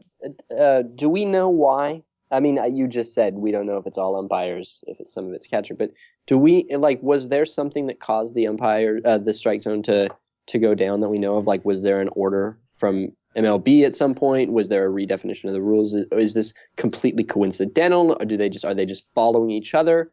[0.58, 2.02] uh, do we know why?
[2.32, 5.28] I mean, you just said we don't know if it's all umpires, if it's some
[5.28, 5.92] of it's catcher, but
[6.26, 7.02] do we like?
[7.02, 10.10] Was there something that caused the umpire, uh, the strike zone to
[10.48, 11.48] to go down that we know of?
[11.48, 14.52] Like, was there an order from MLB at some point?
[14.52, 15.94] Was there a redefinition of the rules?
[15.94, 20.12] Is, is this completely coincidental, or do they just are they just following each other?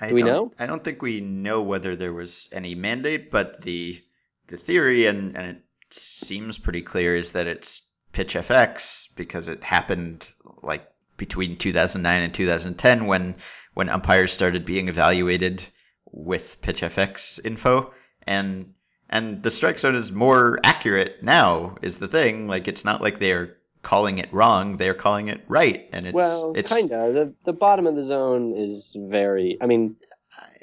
[0.00, 0.52] I Do we know?
[0.58, 4.02] I don't think we know whether there was any mandate, but the
[4.48, 10.30] the theory and, and it seems pretty clear is that it's PITCHf/x because it happened
[10.62, 10.86] like
[11.22, 13.32] between 2009 and 2010 when
[13.74, 15.64] when umpires started being evaluated
[16.10, 17.92] with PITCHf/x info
[18.26, 18.74] and
[19.08, 23.20] and the strike zone is more accurate now is the thing like it's not like
[23.20, 27.14] they're calling it wrong they're calling it right and it's well, it's kind of.
[27.14, 29.58] The the bottom of the zone is very.
[29.60, 29.94] I mean,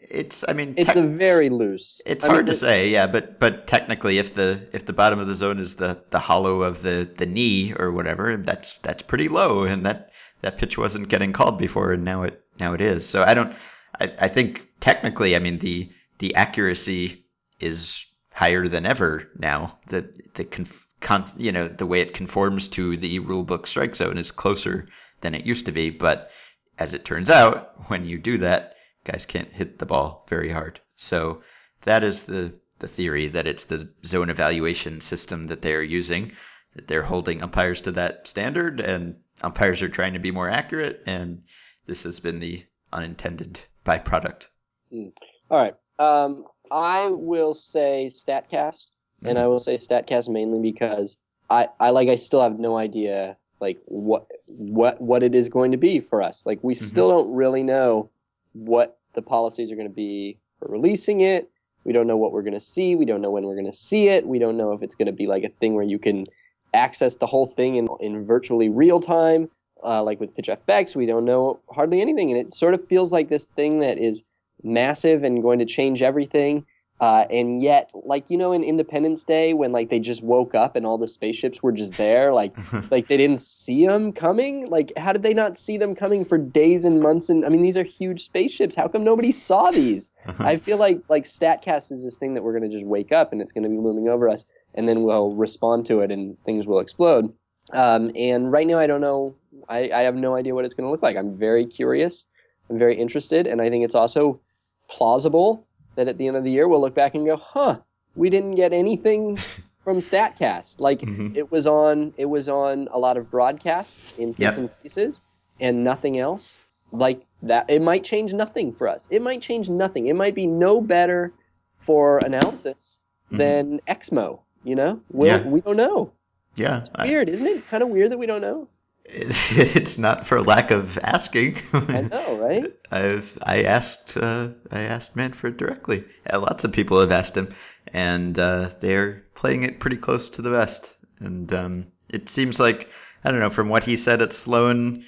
[0.10, 2.02] it's I mean it's a very loose.
[2.06, 4.94] It's I mean, hard to the- say, yeah, but but technically, if the if the
[4.94, 8.78] bottom of the zone is the the hollow of the the knee or whatever, that's
[8.80, 10.09] that's pretty low, and that
[10.42, 13.08] that pitch wasn't getting called before, and now it now it is.
[13.08, 13.56] So I don't,
[14.00, 17.26] I, I think technically, I mean the the accuracy
[17.60, 19.78] is higher than ever now.
[19.88, 23.96] The the conf, con, you know the way it conforms to the rule book strike
[23.96, 24.88] zone is closer
[25.22, 26.32] than it used to be, but
[26.78, 30.80] as it turns out, when you do that, guys can't hit the ball very hard.
[30.96, 31.42] So
[31.82, 36.32] that is the the theory that it's the zone evaluation system that they're using,
[36.76, 41.02] that they're holding umpires to that standard, and umpires are trying to be more accurate,
[41.06, 41.42] and
[41.86, 44.48] this has been the unintended byproduct.
[44.92, 45.08] Hmm.
[45.50, 45.76] All right.
[46.00, 48.92] Um, I will say Statcast,
[49.24, 49.44] and hmm.
[49.44, 51.18] I will say Statcast mainly because
[51.50, 55.72] I, I like I still have no idea like what what what it is going
[55.72, 56.46] to be for us.
[56.46, 56.86] Like we mm-hmm.
[56.86, 58.10] still don't really know
[58.54, 61.50] what the policies are going to be for releasing it.
[61.84, 62.96] We don't know what we're going to see.
[62.96, 64.28] We don't know when we're going to see it.
[64.28, 66.28] We don't know if it's going to be like a thing where you can
[66.74, 69.50] access the whole thing in, in virtually real time,
[69.84, 70.96] uh, like with pitch PITCHf/x.
[70.96, 74.24] We don't know hardly anything, and it sort of feels like this thing that is
[74.64, 76.66] massive and going to change everything
[77.00, 80.76] Uh, and yet, like you know, in Independence Day, when like they just woke up
[80.76, 82.54] and all the spaceships were just there, like
[82.92, 84.70] like they didn't see them coming.
[84.70, 87.30] Like, how did they not see them coming for days and months?
[87.30, 88.76] And I mean, these are huge spaceships.
[88.76, 90.10] How come nobody saw these?
[90.40, 93.42] I feel like like Statcast is this thing that we're gonna just wake up and
[93.42, 96.80] it's gonna be looming over us, and then we'll respond to it and things will
[96.80, 97.34] explode.
[97.72, 99.36] Um, and right now, I don't know.
[99.70, 101.16] I, I have no idea what it's gonna look like.
[101.16, 102.26] I'm very curious.
[102.70, 104.42] I'm very interested, and I think it's also
[104.90, 105.66] plausible
[106.00, 107.78] that at the end of the year we'll look back and go, "Huh,
[108.16, 109.36] we didn't get anything
[109.84, 111.36] from Statcast." Like Mhm.
[111.36, 114.58] it was on it was on a lot of broadcasts in bits Yep.
[114.58, 115.24] and pieces,
[115.60, 116.58] and nothing else.
[116.94, 119.08] Like that, it might change nothing for us.
[119.12, 120.08] It might change nothing.
[120.08, 121.34] It might be no better
[121.78, 123.38] for analysis Mhm.
[123.38, 124.40] than Exmo.
[124.64, 125.48] You know, we'll, Yeah.
[125.48, 126.12] we don't know.
[126.56, 127.68] Yeah, It's I- weird, isn't it?
[127.70, 128.68] Kind of weird that we don't know.
[129.14, 131.58] it's not for lack of asking.
[131.74, 132.74] I know, right?
[132.92, 136.06] I've I asked uh, I asked Manfred directly.
[136.32, 137.50] Uh, lots of people have asked him,
[137.92, 140.94] and uh, they're playing it pretty close to the vest.
[141.20, 142.90] And um, it seems like
[143.24, 145.06] I don't know from what he said at Sloan,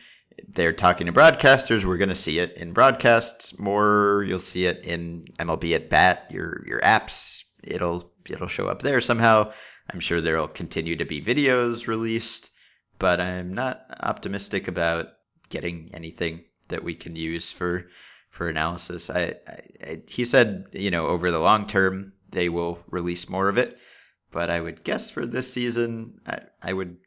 [0.47, 1.85] they're talking to broadcasters.
[1.85, 4.25] We're going to see it in broadcasts more.
[4.27, 6.27] You'll see it in MLB at bat.
[6.31, 7.43] Your your apps.
[7.63, 9.53] It'll it'll show up there somehow.
[9.93, 12.50] I'm sure there'll continue to be videos released,
[13.01, 15.07] but I'm not optimistic about
[15.49, 17.87] getting anything that we can use for
[18.29, 19.09] for analysis.
[19.09, 23.49] I, I, I he said you know over the long term they will release more
[23.49, 23.79] of it,
[24.29, 26.97] but I would guess for this season I, I would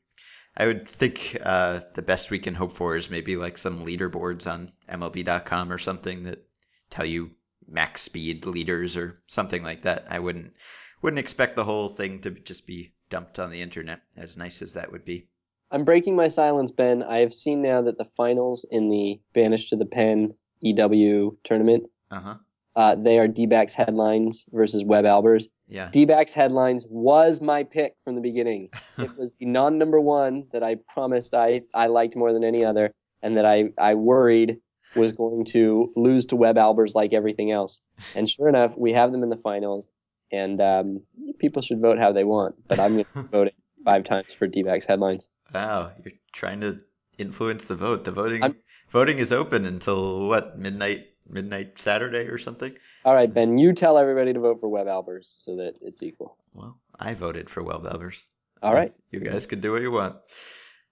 [0.57, 4.51] I would think uh, the best we can hope for is maybe like some leaderboards
[4.51, 6.45] on MLB.com or something that
[6.91, 7.31] tell you
[7.69, 10.07] max speed leaders or something like that.
[10.11, 10.55] I wouldn't
[11.03, 14.73] wouldn't expect the whole thing to just be dumped on the internet, as nice as
[14.73, 15.29] that would be.
[15.75, 17.03] I'm breaking my silence, Ben.
[17.03, 21.91] I have seen now that the finals in the Banished to the Pen EW tournament,
[22.13, 22.35] Uh huh.
[22.77, 25.47] uh, they are D-backs headlines versus Web Albers.
[25.67, 25.89] Yeah.
[25.91, 28.71] D-backs headlines was my pick from the beginning.
[28.99, 32.93] it was the non-number one that I promised I, I liked more than any other,
[33.21, 34.59] and that I, I worried
[34.95, 37.81] was going to lose to Web Albers like everything else.
[38.15, 39.91] And sure enough, we have them in the finals,
[40.31, 41.01] and um,
[41.41, 42.55] people should vote how they want.
[42.69, 43.53] But I'm going to vote
[43.85, 45.27] five times for D-backs headlines.
[45.55, 46.81] Wow, you're trying to
[47.17, 48.05] influence the vote.
[48.05, 48.57] The voting I'm-
[48.91, 52.75] voting is open until what midnight midnight Saturday or something.
[53.05, 56.37] All right, Ben, you tell everybody to vote for Web Albers so that it's equal.
[56.53, 58.23] Well, I voted for Well Albers.
[58.63, 58.93] All right.
[59.11, 60.17] You guys can do what you want.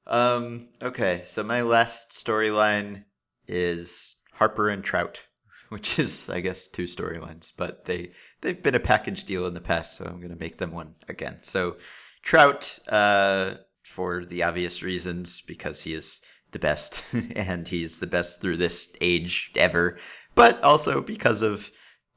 [0.06, 3.04] Um, okay, so my last storyline
[3.46, 5.20] is Harper and Trout,
[5.68, 9.60] which is, I guess, two storylines, but they they've been a package deal in the
[9.60, 11.38] past, so I'm going to make them one again.
[11.42, 11.76] So
[12.22, 16.20] Trout, uh, for the obvious reasons, because he is
[16.52, 17.02] the best,
[17.36, 19.98] and he's the best through this age ever,
[20.34, 21.70] but also because of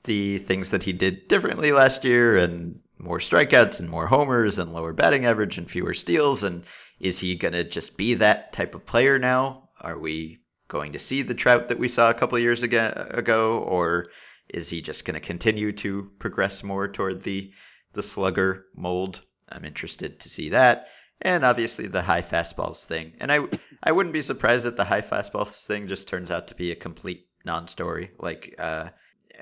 [0.04, 4.74] the things that he did differently last year and more strikeouts and more homers and
[4.74, 6.64] lower batting average and fewer steals and
[7.00, 9.70] is he going to just be that type of player now?
[9.82, 13.08] Are we going to see the Trout that we saw a couple of years ago,
[13.10, 14.08] ago or
[14.48, 17.52] is he just going to continue to progress more toward the
[17.94, 19.22] the slugger mold?
[19.50, 20.88] I'm interested to see that
[21.22, 23.40] and obviously the high fastballs thing and i
[23.84, 26.76] i wouldn't be surprised if the high fastballs thing just turns out to be a
[26.76, 28.90] complete non-story like uh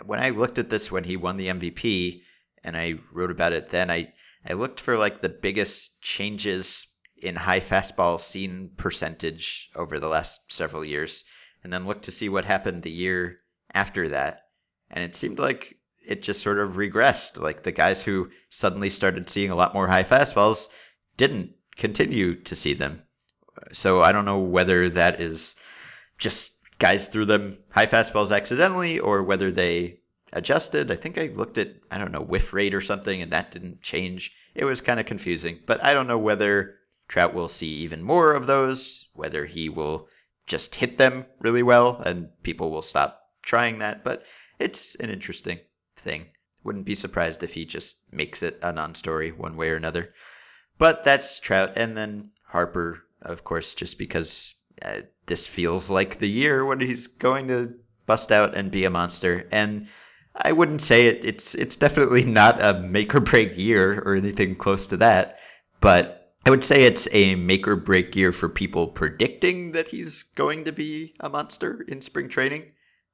[0.05, 2.21] when I looked at this when he won the MVP
[2.63, 4.13] and I wrote about it then, I,
[4.45, 10.51] I looked for like the biggest changes in high fastball seen percentage over the last
[10.51, 11.23] several years,
[11.63, 13.39] and then looked to see what happened the year
[13.73, 14.41] after that.
[14.89, 17.39] And it seemed like it just sort of regressed.
[17.39, 20.67] Like the guys who suddenly started seeing a lot more high fastballs
[21.15, 23.01] didn't continue to see them.
[23.71, 25.55] So I don't know whether that is
[26.17, 29.99] just guys threw them high fastballs accidentally or whether they
[30.31, 30.91] adjusted.
[30.91, 33.81] I think I looked at, I don't know, whiff rate or something and that didn't
[33.81, 34.33] change.
[34.55, 36.75] It was kind of confusing, but I don't know whether
[37.07, 40.07] Trout will see even more of those, whether he will
[40.47, 44.25] just hit them really well and people will stop trying that, but
[44.59, 45.59] it's an interesting
[45.97, 46.25] thing.
[46.63, 50.13] Wouldn't be surprised if he just makes it a non story one way or another.
[50.77, 51.73] But that's Trout.
[51.75, 57.07] And then Harper, of course, just because uh, this feels like the year when he's
[57.07, 57.73] going to
[58.05, 59.47] bust out and be a monster.
[59.51, 59.87] And
[60.35, 64.55] I wouldn't say it, it's it's definitely not a make or break year or anything
[64.55, 65.39] close to that,
[65.79, 70.23] but I would say it's a make or break year for people predicting that he's
[70.23, 72.71] going to be a monster in spring training.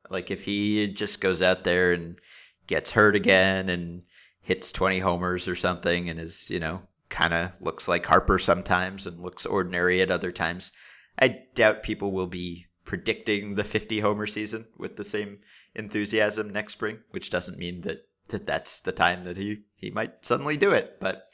[0.10, 2.20] Like if he just goes out there and
[2.66, 4.04] gets hurt again and
[4.42, 9.08] hits 20 homers or something and is, you know, kind of looks like Harper sometimes
[9.08, 10.72] and looks ordinary at other times.
[11.18, 15.40] I doubt people will be predicting the 50 homer season with the same
[15.76, 20.24] enthusiasm next spring, which doesn't mean that that that's the time that he he might
[20.26, 21.00] suddenly do it.
[21.00, 21.28] But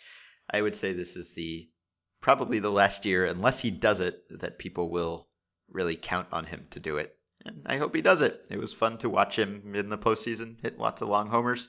[0.49, 1.69] I would say this is the
[2.21, 5.28] probably the last year, unless he does it, that people will
[5.69, 7.15] really count on him to do it.
[7.45, 8.45] And I hope he does it.
[8.49, 11.67] It was fun to watch him in the postseason hit lots of long homers,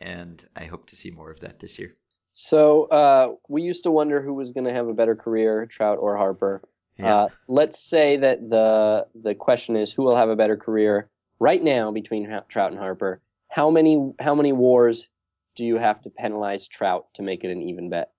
[0.00, 1.96] and I hope to see more of that this year.
[2.38, 5.96] So uh, we used to wonder who was going to have a better career, Trout
[5.98, 6.60] or Harper.
[6.98, 7.14] Yeah.
[7.16, 11.08] Uh, let's say that the the question is who will have a better career
[11.40, 13.22] right now between Ha- Trout and Harper.
[13.48, 15.08] How many how many WARs
[15.54, 18.12] do you have to penalize Trout to make it an even bet?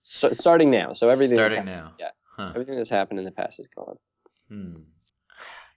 [0.00, 0.92] so, starting now.
[0.92, 1.92] So everything that's starting happened- now.
[1.98, 2.10] yeah.
[2.36, 2.52] Huh.
[2.54, 3.96] everything that's happened in the past is gone.
[4.48, 4.76] Hmm.
[5.28, 5.34] I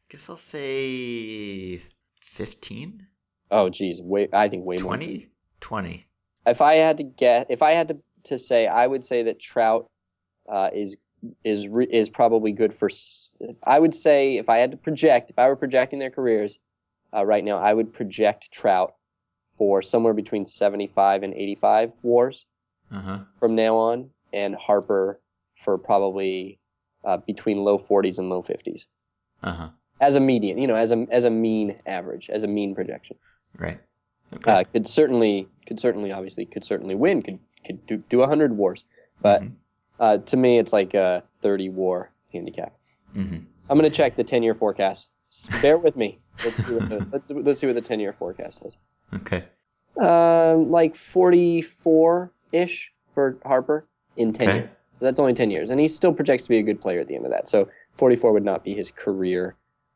[0.10, 1.82] Guess I'll say
[2.20, 3.08] 15?
[3.50, 4.94] Oh geez, way I think way more.
[4.96, 5.32] 20?
[5.60, 6.06] 20.
[6.46, 9.40] If I had to get, if I had to, to say, I would say that
[9.40, 9.88] Trout
[10.50, 10.98] uh, is
[11.44, 12.90] is is probably good for.
[13.64, 16.60] I would say if I had to project, if I were projecting their careers
[17.14, 18.94] uh, right now, I would project Trout
[19.58, 22.46] for somewhere between seventy five and eighty five WARs
[22.92, 23.20] Uh huh.
[23.40, 25.20] from now on, and Harper
[25.62, 26.60] for probably
[27.06, 28.86] uh, between low forties and low fifties
[29.42, 29.70] Uh huh.
[30.02, 30.58] as a median.
[30.58, 33.16] You know, as a as a mean average, as a mean projection.
[33.58, 33.80] Right.
[34.36, 34.52] Okay.
[34.52, 38.86] uh, could certainly could certainly obviously could certainly win could could do, do 100 WARs
[39.22, 39.52] but Mhm.
[40.00, 42.74] uh, to me it's like a 30 WAR handicap
[43.16, 43.46] Mhm.
[43.70, 45.12] i'm going to check the 10 year forecast
[45.62, 48.62] bear with me let's see what the, let's, let's see what the 10 year forecast
[48.66, 48.78] is
[49.14, 49.44] Okay.
[50.02, 54.58] um, like 44 ish for harper in 10 Okay.
[54.60, 54.70] years
[55.00, 57.08] so that's only 10 years and he still projects to be a good player at
[57.08, 59.56] the end of that so 44 would not be his career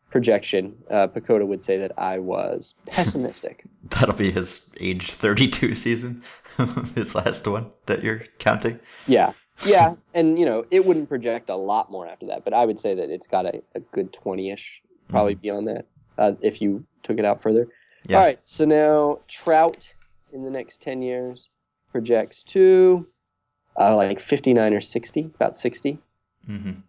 [0.10, 6.24] projection uh, PECOTA would say that i was pessimistic That'll be his age 32 season,
[6.96, 8.80] his last one that you're counting.
[9.08, 9.32] Yeah,
[9.66, 12.80] yeah, and you know it wouldn't project a lot more after that, but I would
[12.80, 15.86] say that it's got a, a good twenty-ish, probably beyond that,
[16.18, 17.68] uh, if you took it out further.
[18.06, 18.18] Yeah.
[18.18, 19.94] All right, so now Trout
[20.34, 21.50] in the next ten years
[21.92, 23.06] projects to
[23.80, 25.98] uh, like fifty-nine or sixty, about sixty,
[26.50, 26.80] Mm-hmm.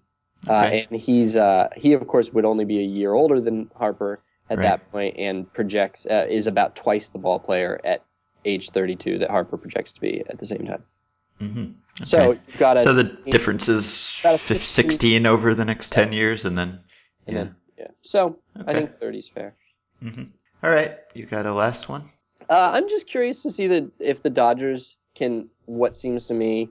[0.46, 0.86] Uh, Okay.
[0.90, 4.20] and he's uh, he of course would only be a year older than Harper
[4.50, 4.64] at Right.
[4.64, 8.02] that point, and projects uh, is about twice the ball player at
[8.44, 10.84] age thirty-two that Harper projects to be at the same time.
[11.40, 12.04] Mm-hmm.
[12.04, 15.64] So you've got a so the difference is About a fif- 15 16 over the
[15.64, 16.80] next 10 years, and then
[17.26, 17.42] and yeah.
[17.44, 18.72] then yeah, so I Okay.
[18.74, 19.54] think thirty's fair.
[20.00, 20.24] hmm
[20.62, 22.04] All right, you got a last one.
[22.48, 26.70] Uh, I'm just curious to see that if the Dodgers can, what seems to me,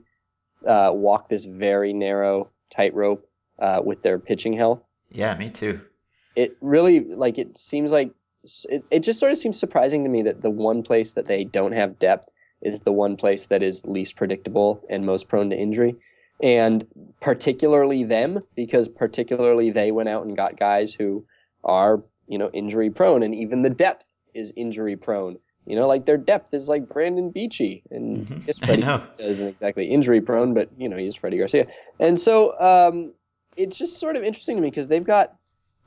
[0.66, 3.27] uh, walk this very narrow tightrope
[3.58, 4.82] uh, with their pitching health.
[5.10, 5.80] Yeah, me too.
[6.36, 8.12] It really, like, it seems like
[8.68, 11.44] it, it just sort of seems surprising to me that the one place that they
[11.44, 12.28] don't have depth
[12.62, 15.96] is the one place that is least predictable and most prone to injury.
[16.42, 16.86] And
[17.20, 21.24] particularly them, because particularly they went out and got guys who
[21.64, 25.38] are, you know, injury prone, and even the depth is injury prone.
[25.66, 28.48] You know, like their depth is like Brandon Beachy, and Mhm.
[28.48, 28.84] I Freddie
[29.18, 31.66] isn't exactly injury prone, but you know he's Freddie Garcia,
[31.98, 33.12] and so um,
[33.58, 35.34] it's just sort of interesting to me because they've got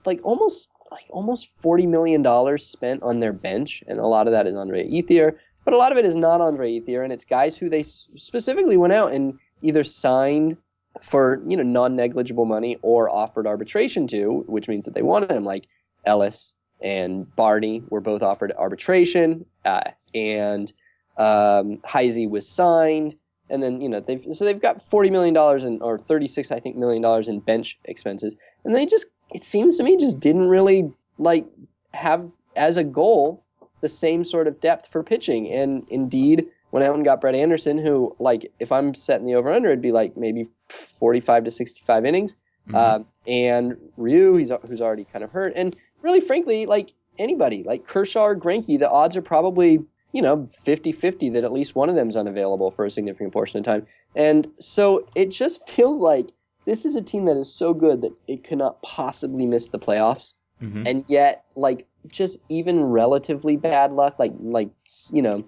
[0.05, 4.33] like almost like almost forty million dollars spent on their bench, and a lot of
[4.33, 7.25] that is Andre Ethier, but a lot of it is not Andre Ethier, and it's
[7.25, 10.57] guys who they specifically went out and either signed
[11.01, 15.45] for you know non-negligible money or offered arbitration to, which means that they wanted him,
[15.45, 15.67] like
[16.05, 20.71] Ellis and Barney were both offered arbitration, uh, and
[21.17, 23.15] um, Heisey was signed,
[23.51, 26.51] and then you know they've so they've got forty million dollars in or thirty six
[26.51, 28.35] I think million dollars in bench expenses,
[28.65, 31.45] and they just it seems to me just didn't really like
[31.93, 33.43] have as a goal
[33.81, 37.77] the same sort of depth for pitching, and indeed went out and got Brett Anderson,
[37.77, 41.51] who like if I'm setting the over under, it'd be like maybe forty five to
[41.51, 42.35] sixty five innings.
[42.69, 42.75] Mhm.
[42.75, 47.85] Um, and Ryu, he's who's already kind of hurt, and really, frankly, like anybody, like
[47.85, 49.79] Kershaw or Greinke, the odds are probably
[50.13, 53.59] you know 50-50 that at least one of them is unavailable for a significant portion
[53.59, 53.85] of time.
[54.15, 56.29] And so it just feels like
[56.65, 60.33] this is a team that is so good that it cannot possibly miss the playoffs,
[60.61, 60.87] Mhm.
[60.87, 64.69] and yet like just even relatively bad luck, like like
[65.11, 65.43] you know,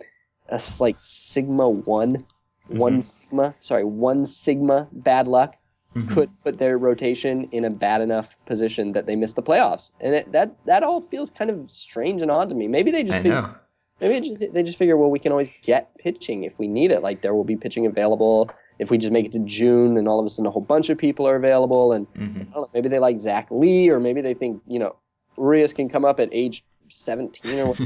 [0.50, 2.26] uh, like sigma one.
[2.68, 3.04] One Mhm.
[3.04, 5.56] sigma, sorry, one sigma bad luck
[5.96, 6.08] Mhm.
[6.08, 10.16] could put their rotation in a bad enough position that they miss the playoffs, and
[10.16, 12.68] it, that that all feels kind of strange and odd to me.
[12.68, 13.56] Maybe they just I know.
[14.02, 17.02] Maybe just they just figure well we can always get pitching if we need it.
[17.02, 20.20] Like there will be pitching available if we just make it to June, and all
[20.20, 22.42] of a sudden a whole bunch of people are available, and Mhm.
[22.42, 24.96] I don't know, maybe they like Zach Lee, or maybe they think you know
[25.38, 27.80] Urias can come up at age seventeen or what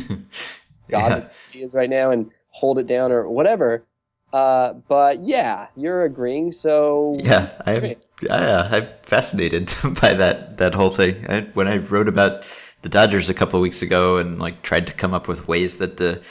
[0.90, 1.30] God yeah.
[1.52, 3.84] he is right now and hold it down or whatever.
[4.34, 6.52] Uh, but yeah, you're agreeing.
[6.52, 11.26] So Yeah, I'm, yeah, I'm fascinated by that that whole thing.
[11.30, 12.46] I, when I wrote about
[12.82, 15.76] the Dodgers a couple of weeks ago and like tried to come up with ways
[15.78, 16.22] that the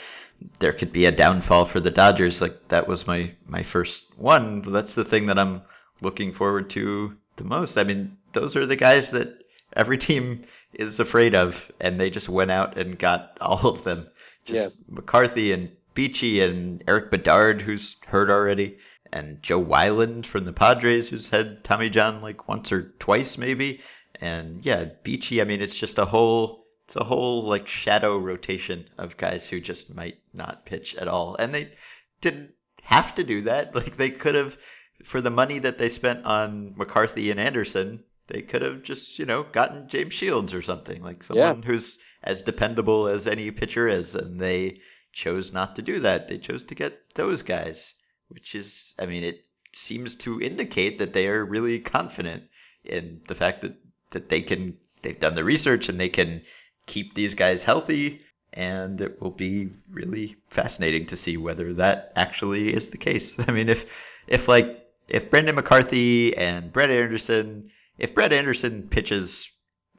[0.59, 2.41] there could be a downfall for the Dodgers.
[2.41, 4.61] Like that was my my first one.
[4.61, 5.61] That's the thing that I'm
[6.01, 7.77] looking forward to the most.
[7.77, 9.43] I mean, those are the guys that
[9.73, 10.43] every team
[10.73, 14.07] is afraid of, and they just went out and got all of them.
[14.45, 14.83] Just Yeah.
[14.89, 18.77] McCarthy and Beachy and Erik Bedard, who's hurt already,
[19.11, 23.81] and Joe Wieland from the Padres, who's had Tommy John like once or twice maybe.
[24.19, 25.41] And yeah, Beachy.
[25.41, 29.59] I mean, it's just a whole it's a whole like shadow rotation of guys who
[29.59, 31.73] just might not pitch at all, and they
[32.21, 33.75] didn't have to do that.
[33.75, 34.57] Like they could have,
[35.03, 39.25] for the money that they spent on McCarthy and Anderson, they could have just you
[39.25, 44.15] know gotten James Shields or something like someone who's as dependable as any pitcher is,
[44.15, 44.79] and they
[45.11, 46.27] chose not to do that.
[46.27, 47.95] They chose to get those guys,
[48.29, 49.41] which is, I mean, it
[49.73, 52.43] seems to indicate that they are really confident
[52.83, 53.75] in the fact that
[54.11, 56.41] that they can they've done the research and they can
[56.85, 58.21] keep these guys healthy
[58.53, 63.35] and it will be really fascinating to see whether that actually is the case.
[63.47, 63.91] I mean if
[64.27, 69.49] if like if Brandon McCarthy and Brett Anderson if Brett Anderson pitches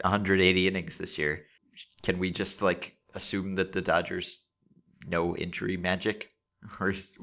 [0.02, 1.46] 180 innings this year,
[2.02, 4.40] can we just like assume that the Dodgers
[5.06, 6.30] know injury magic?
[6.80, 7.16] Or is,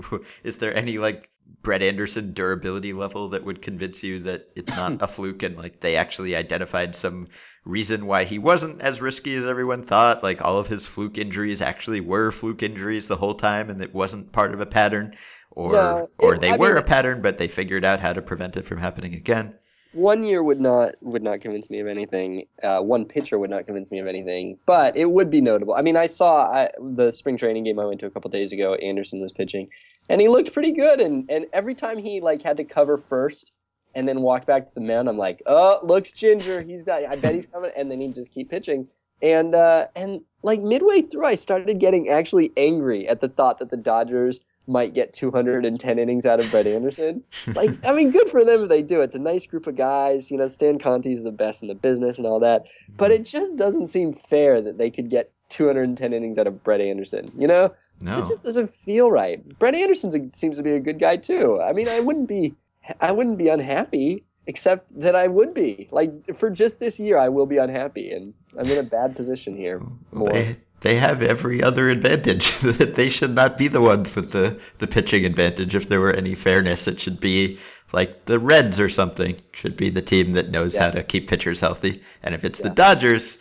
[0.46, 1.30] is there any like
[1.62, 5.80] Brett Anderson durability level that would convince you that it's not a fluke and like
[5.80, 7.28] they actually identified some
[7.66, 10.24] reason why he wasn't as risky as everyone thought?
[10.24, 13.94] Like all of his fluke injuries actually were fluke injuries the whole time and it
[13.94, 15.16] wasn't part of a pattern?
[15.52, 18.14] Or No, or it- they I were mean- a pattern but they figured out how
[18.14, 19.56] to prevent it from happening again?
[19.96, 22.46] One year would not would not convince me of anything.
[22.62, 25.74] Uh, one pitcher would not convince me of anything, but it would be notable.
[25.74, 28.52] I mean, I saw I, the spring training game I went to a couple days
[28.52, 28.76] ago.
[28.76, 29.70] Anderson was pitching,
[30.10, 31.00] and he looked pretty good.
[31.00, 33.54] And and every time he like had to cover first
[33.96, 36.62] and then walked back to the mound, I'm like, oh, looks ginger.
[36.62, 36.88] He's.
[36.90, 37.72] I bet he's coming.
[37.78, 38.88] And then he just keep pitching.
[39.22, 43.72] And uh, and like midway through, I started getting actually angry at the thought that
[43.72, 48.44] the Dodgers might get 210 innings out of Brett Anderson like I mean, good for
[48.44, 49.02] them if they do.
[49.02, 50.32] It's a nice group of guys.
[50.32, 52.66] You know, Stan Conte's the best in the business and all that.
[52.98, 56.82] But it just doesn't seem fair that they could get 210 innings out of Brett
[56.82, 57.32] Anderson.
[57.38, 59.48] You know, it just doesn't feel right.
[59.60, 61.62] Brett Anderson seems to be a good guy too.
[61.62, 62.56] I mean, I wouldn't be,
[63.00, 64.24] I wouldn't be unhappy.
[64.48, 68.32] Except that I would be like for just this year, I will be unhappy, and
[68.60, 69.82] I'm in a bad position here.
[70.12, 70.32] More.
[70.32, 70.56] They
[70.86, 72.54] they have every other advantage.
[72.62, 75.74] That they should not be the ones with the, the pitching advantage.
[75.74, 77.58] If there were any fairness, it should be
[77.92, 79.36] like the Reds or something.
[79.54, 82.04] Should be the team that knows how to keep pitchers healthy.
[82.22, 83.40] And if it's the Dodgers,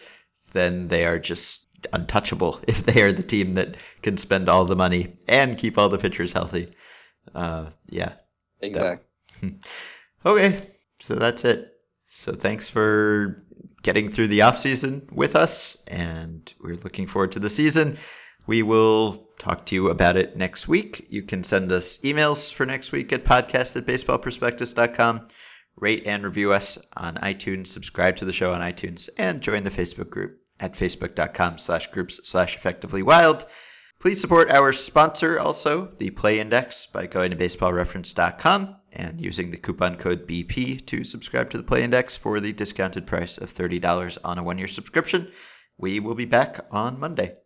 [0.55, 2.61] then they are just untouchable.
[2.67, 5.99] If they are the team that can spend all the money and keep all the
[5.99, 6.71] pitchers healthy,
[7.35, 8.15] uh, yeah.
[8.61, 9.07] Exactly.
[10.27, 10.63] Okay,
[11.03, 11.75] so that's it.
[12.09, 13.44] So thanks for
[13.85, 17.99] getting through the off season with us, and we're looking forward to the season.
[18.47, 21.07] We will talk to you about it next week.
[21.11, 25.29] You can send us emails for next week at podcast at baseballprospectus.com.
[25.77, 29.71] Rate and review us on iTunes, subscribe to the show on iTunes, and join the
[29.71, 33.45] Facebook group at facebook.com slash groups slash effectively wild.
[34.01, 39.57] Please support our sponsor also, the Play Index, by going to baseballreference.com and using the
[39.57, 44.19] coupon code BP to subscribe to the Play Index for the discounted price of $30
[44.25, 45.31] on a one year subscription.
[45.79, 47.35] We will be back on Monday.